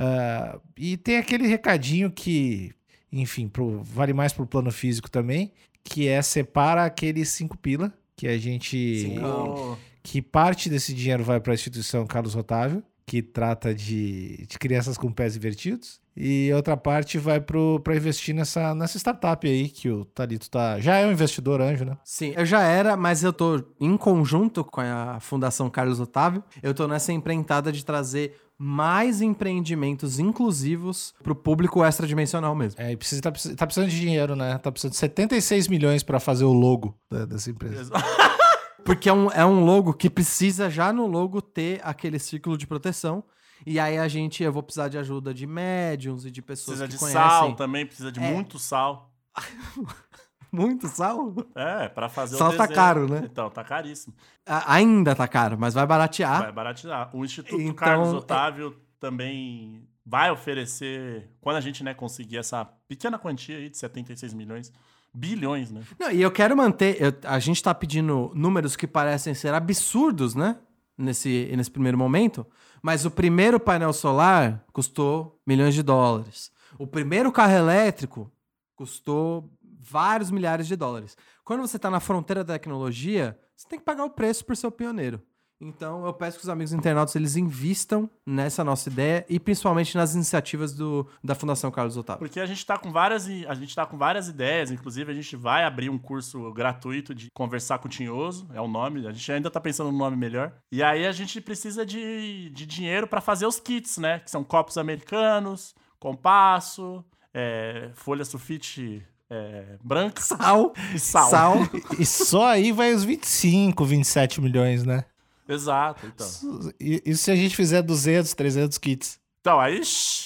Ah, 0.00 0.58
e 0.76 0.96
tem 0.96 1.16
aquele 1.18 1.46
recadinho 1.48 2.10
que, 2.10 2.72
enfim, 3.12 3.48
pro- 3.48 3.82
vale 3.82 4.12
mais 4.12 4.32
pro 4.32 4.46
plano 4.46 4.70
físico 4.70 5.10
também, 5.10 5.50
que 5.82 6.06
é 6.06 6.22
separa 6.22 6.84
aqueles 6.84 7.30
cinco 7.30 7.56
pila 7.58 7.92
que 8.16 8.28
a 8.28 8.38
gente 8.38 9.00
Cincão. 9.00 9.76
que 10.02 10.22
parte 10.22 10.68
desse 10.70 10.94
dinheiro 10.94 11.24
vai 11.24 11.40
para 11.40 11.52
a 11.52 11.54
instituição 11.54 12.06
Carlos 12.06 12.36
Otávio, 12.36 12.82
que 13.06 13.22
trata 13.22 13.74
de, 13.74 14.44
de 14.46 14.58
crianças 14.58 14.98
com 14.98 15.10
pés 15.10 15.34
invertidos, 15.34 15.98
e 16.14 16.50
outra 16.52 16.76
parte 16.76 17.16
vai 17.16 17.40
para 17.40 17.96
investir 17.96 18.34
nessa, 18.34 18.74
nessa 18.74 18.98
startup 18.98 19.48
aí 19.48 19.68
que 19.68 19.88
o 19.88 20.04
Talito 20.04 20.50
tá, 20.50 20.78
já 20.80 20.96
é 20.96 21.06
um 21.06 21.12
investidor 21.12 21.60
anjo, 21.60 21.84
né? 21.86 21.96
Sim, 22.04 22.34
eu 22.36 22.44
já 22.44 22.60
era, 22.62 22.96
mas 22.96 23.22
eu 23.24 23.32
tô 23.32 23.64
em 23.80 23.96
conjunto 23.96 24.62
com 24.64 24.80
a 24.80 25.18
Fundação 25.20 25.70
Carlos 25.70 26.00
Otávio. 26.00 26.42
Eu 26.62 26.74
tô 26.74 26.86
nessa 26.88 27.12
empreitada 27.12 27.70
de 27.72 27.84
trazer 27.84 28.36
mais 28.58 29.20
empreendimentos 29.22 30.18
inclusivos 30.18 31.14
pro 31.22 31.34
público 31.34 31.84
extradimensional 31.84 32.54
mesmo. 32.54 32.80
É, 32.82 32.90
e 32.92 32.96
precisa, 32.96 33.22
tá, 33.22 33.30
tá 33.30 33.66
precisando 33.66 33.88
de 33.88 34.00
dinheiro, 34.00 34.34
né? 34.34 34.58
Tá 34.58 34.72
precisando 34.72 34.92
de 34.92 34.98
76 34.98 35.68
milhões 35.68 36.02
para 36.02 36.18
fazer 36.18 36.44
o 36.44 36.52
logo 36.52 36.98
da- 37.10 37.24
dessa 37.24 37.50
empresa. 37.50 37.92
Porque 38.84 39.08
é 39.08 39.12
um, 39.12 39.30
é 39.30 39.44
um 39.46 39.64
logo 39.64 39.92
que 39.92 40.08
precisa 40.10 40.68
já 40.70 40.92
no 40.92 41.06
logo 41.06 41.40
ter 41.42 41.80
aquele 41.84 42.18
círculo 42.18 42.56
de 42.58 42.66
proteção. 42.66 43.22
E 43.66 43.78
aí 43.78 43.98
a 43.98 44.08
gente, 44.08 44.42
eu 44.42 44.52
vou 44.52 44.62
precisar 44.62 44.88
de 44.88 44.96
ajuda 44.98 45.34
de 45.34 45.46
médiums 45.46 46.24
e 46.24 46.30
de 46.30 46.40
pessoas 46.40 46.78
Precisa 46.78 46.86
que 46.88 46.94
de 46.94 46.98
conhecem. 46.98 47.20
sal 47.40 47.54
também, 47.54 47.84
precisa 47.86 48.10
de 48.10 48.18
É. 48.20 48.32
muito 48.32 48.58
sal. 48.58 49.12
Muito 50.50 50.88
sal? 50.88 51.34
É, 51.54 51.88
pra 51.88 52.08
fazer 52.08 52.36
Sal 52.36 52.48
o 52.52 52.56
tá 52.56 52.64
desenho. 52.66 52.74
caro, 52.76 53.08
né? 53.08 53.22
Então, 53.24 53.50
tá 53.50 53.62
caríssimo. 53.62 54.14
A- 54.46 54.74
ainda 54.74 55.14
tá 55.14 55.28
caro, 55.28 55.56
mas 55.58 55.74
vai 55.74 55.86
baratear. 55.86 56.42
Vai 56.42 56.52
baratear. 56.52 57.10
O 57.14 57.24
Instituto 57.24 57.60
Então, 57.60 57.74
Carlos 57.74 58.08
é- 58.12 58.16
Otávio 58.16 58.76
também 58.98 59.86
vai 60.04 60.30
oferecer, 60.30 61.28
quando 61.40 61.56
a 61.56 61.60
gente 61.60 61.84
né, 61.84 61.92
conseguir 61.94 62.38
essa 62.38 62.64
pequena 62.64 63.18
quantia 63.18 63.56
aí 63.58 63.68
de 63.68 63.76
76 63.76 64.32
milhões, 64.32 64.72
bilhões, 65.12 65.70
né? 65.70 65.82
Não, 65.98 66.10
e 66.10 66.20
eu 66.22 66.30
quero 66.30 66.56
manter. 66.56 66.96
eu- 67.00 67.12
a 67.24 67.38
gente 67.38 67.62
tá 67.62 67.74
pedindo 67.74 68.30
números 68.34 68.74
que 68.76 68.86
parecem 68.86 69.34
ser 69.34 69.52
absurdos, 69.54 70.34
né? 70.34 70.56
Nesse, 70.96 71.52
nesse 71.56 71.70
primeiro 71.70 71.96
momento. 71.96 72.44
Mas 72.82 73.04
o 73.04 73.10
primeiro 73.10 73.60
painel 73.60 73.92
solar 73.92 74.64
custou 74.72 75.40
milhões 75.46 75.74
de 75.74 75.82
dólares. 75.82 76.50
O 76.78 76.86
primeiro 76.86 77.30
carro 77.30 77.52
elétrico 77.52 78.32
custou 78.74 79.48
vários 79.78 80.30
milhares 80.30 80.66
de 80.66 80.76
dólares. 80.76 81.16
Quando 81.44 81.60
você 81.60 81.76
está 81.76 81.90
na 81.90 82.00
fronteira 82.00 82.44
da 82.44 82.54
tecnologia, 82.54 83.38
você 83.56 83.68
tem 83.68 83.78
que 83.78 83.84
pagar 83.84 84.04
o 84.04 84.10
preço 84.10 84.44
por 84.44 84.56
ser 84.56 84.66
o 84.66 84.72
pioneiro. 84.72 85.22
Então, 85.60 86.06
eu 86.06 86.12
peço 86.12 86.38
que 86.38 86.44
os 86.44 86.48
amigos 86.48 86.72
internautas 86.72 87.16
eles 87.16 87.34
invistam 87.34 88.08
nessa 88.24 88.62
nossa 88.62 88.88
ideia 88.88 89.26
e 89.28 89.40
principalmente 89.40 89.96
nas 89.96 90.14
iniciativas 90.14 90.72
do, 90.72 91.08
da 91.22 91.34
Fundação 91.34 91.68
Carlos 91.70 91.96
Otávio. 91.96 92.20
Porque 92.20 92.38
a 92.38 92.46
gente 92.46 92.64
tá 92.64 92.78
com 92.78 92.92
várias 92.92 93.26
a 93.26 93.54
gente 93.54 93.74
tá 93.74 93.84
com 93.84 93.98
várias 93.98 94.28
ideias, 94.28 94.70
inclusive 94.70 95.10
a 95.10 95.14
gente 95.14 95.34
vai 95.34 95.64
abrir 95.64 95.90
um 95.90 95.98
curso 95.98 96.52
gratuito 96.52 97.12
de 97.12 97.28
conversar 97.34 97.80
com 97.80 97.88
o 97.88 97.90
Tinhoso, 97.90 98.48
é 98.54 98.60
o 98.60 98.68
nome, 98.68 99.06
a 99.06 99.12
gente 99.12 99.32
ainda 99.32 99.50
tá 99.50 99.60
pensando 99.60 99.90
no 99.90 99.98
nome 99.98 100.16
melhor. 100.16 100.52
E 100.70 100.80
aí 100.80 101.04
a 101.04 101.12
gente 101.12 101.40
precisa 101.40 101.84
de, 101.84 102.50
de 102.50 102.64
dinheiro 102.64 103.08
para 103.08 103.20
fazer 103.20 103.46
os 103.46 103.58
kits, 103.58 103.98
né? 103.98 104.20
Que 104.20 104.30
são 104.30 104.44
copos 104.44 104.78
americanos, 104.78 105.74
compasso, 105.98 107.04
é, 107.34 107.90
folha 107.94 108.24
sulfite 108.24 109.04
é, 109.30 109.76
branca 109.82 110.20
Sal, 110.22 110.72
e 110.94 110.98
sal. 110.98 111.30
sal. 111.30 111.56
E 111.98 112.06
só 112.06 112.46
aí 112.46 112.72
vai 112.72 112.92
os 112.94 113.04
25, 113.04 113.84
27 113.84 114.40
milhões, 114.40 114.84
né? 114.84 115.04
Exato, 115.48 116.06
então. 116.06 116.72
E, 116.78 117.02
e 117.06 117.16
se 117.16 117.30
a 117.30 117.36
gente 117.36 117.56
fizer 117.56 117.82
200, 117.82 118.34
300 118.34 118.76
kits? 118.78 119.18
Então, 119.48 119.60
aí, 119.60 119.80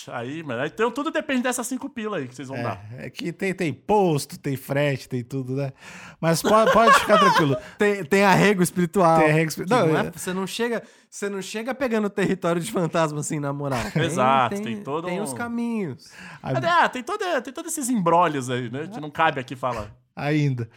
aí, 0.09 0.43
mano, 0.43 0.67
então 0.67 0.91
tudo 0.91 1.13
depende 1.13 1.43
dessas 1.43 1.65
cinco 1.65 1.89
pilas 1.89 2.21
aí 2.23 2.27
que 2.27 2.35
vocês 2.35 2.49
vão 2.49 2.61
dar. 2.61 2.85
É, 2.99 3.07
é 3.07 3.11
que 3.11 3.33
tem, 3.33 3.55
tem 3.55 3.73
posto, 3.73 4.37
tem 4.37 4.57
frete, 4.57 5.09
tem 5.09 5.23
tudo, 5.23 5.55
né? 5.55 5.73
Mas 6.21 6.43
pode, 6.43 6.73
pode 6.73 6.99
ficar 6.99 7.19
tranquilo. 7.21 7.57
Tem, 7.79 8.05
tem 8.05 8.25
arrego 8.25 8.63
espiritual. 8.65 9.21
Tem 9.21 9.31
arrego 9.31 9.49
espiri- 9.49 9.69
Que 9.69 9.75
Não, 9.75 9.87
não 9.87 9.97
é- 9.97 10.07
é- 10.07 10.11
você, 10.11 10.33
não 10.33 10.45
chega, 10.45 10.83
você 11.09 11.29
não 11.29 11.41
chega 11.41 11.73
pegando 11.73 12.11
território 12.11 12.61
de 12.61 12.73
fantasma 12.73 13.21
assim, 13.21 13.39
na 13.39 13.53
moral. 13.53 13.79
Exato, 13.95 14.61
tem 14.61 14.83
todo 14.83 15.07
Tem 15.07 15.21
um- 15.21 15.23
os 15.25 15.33
caminhos. 15.33 16.11
Ah, 16.43 16.89
tem, 16.89 17.05
todo, 17.05 17.21
tem 17.43 17.53
todos 17.53 17.71
esses 17.71 17.89
embrólios 17.89 18.51
aí, 18.51 18.69
né? 18.71 18.89
Que 18.93 19.01
não 19.01 19.11
cabe 19.11 19.39
aqui 19.41 19.55
falar. 19.55 19.95
Ainda. 20.17 20.69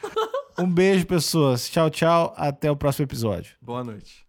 Um 0.57 0.69
beijo, 0.69 1.05
pessoas. 1.07 1.67
Tchau, 1.67 1.89
tchau. 1.89 2.33
Até 2.37 2.69
o 2.69 2.75
próximo 2.75 3.05
episódio. 3.05 3.55
Boa 3.59 3.83
noite. 3.83 4.23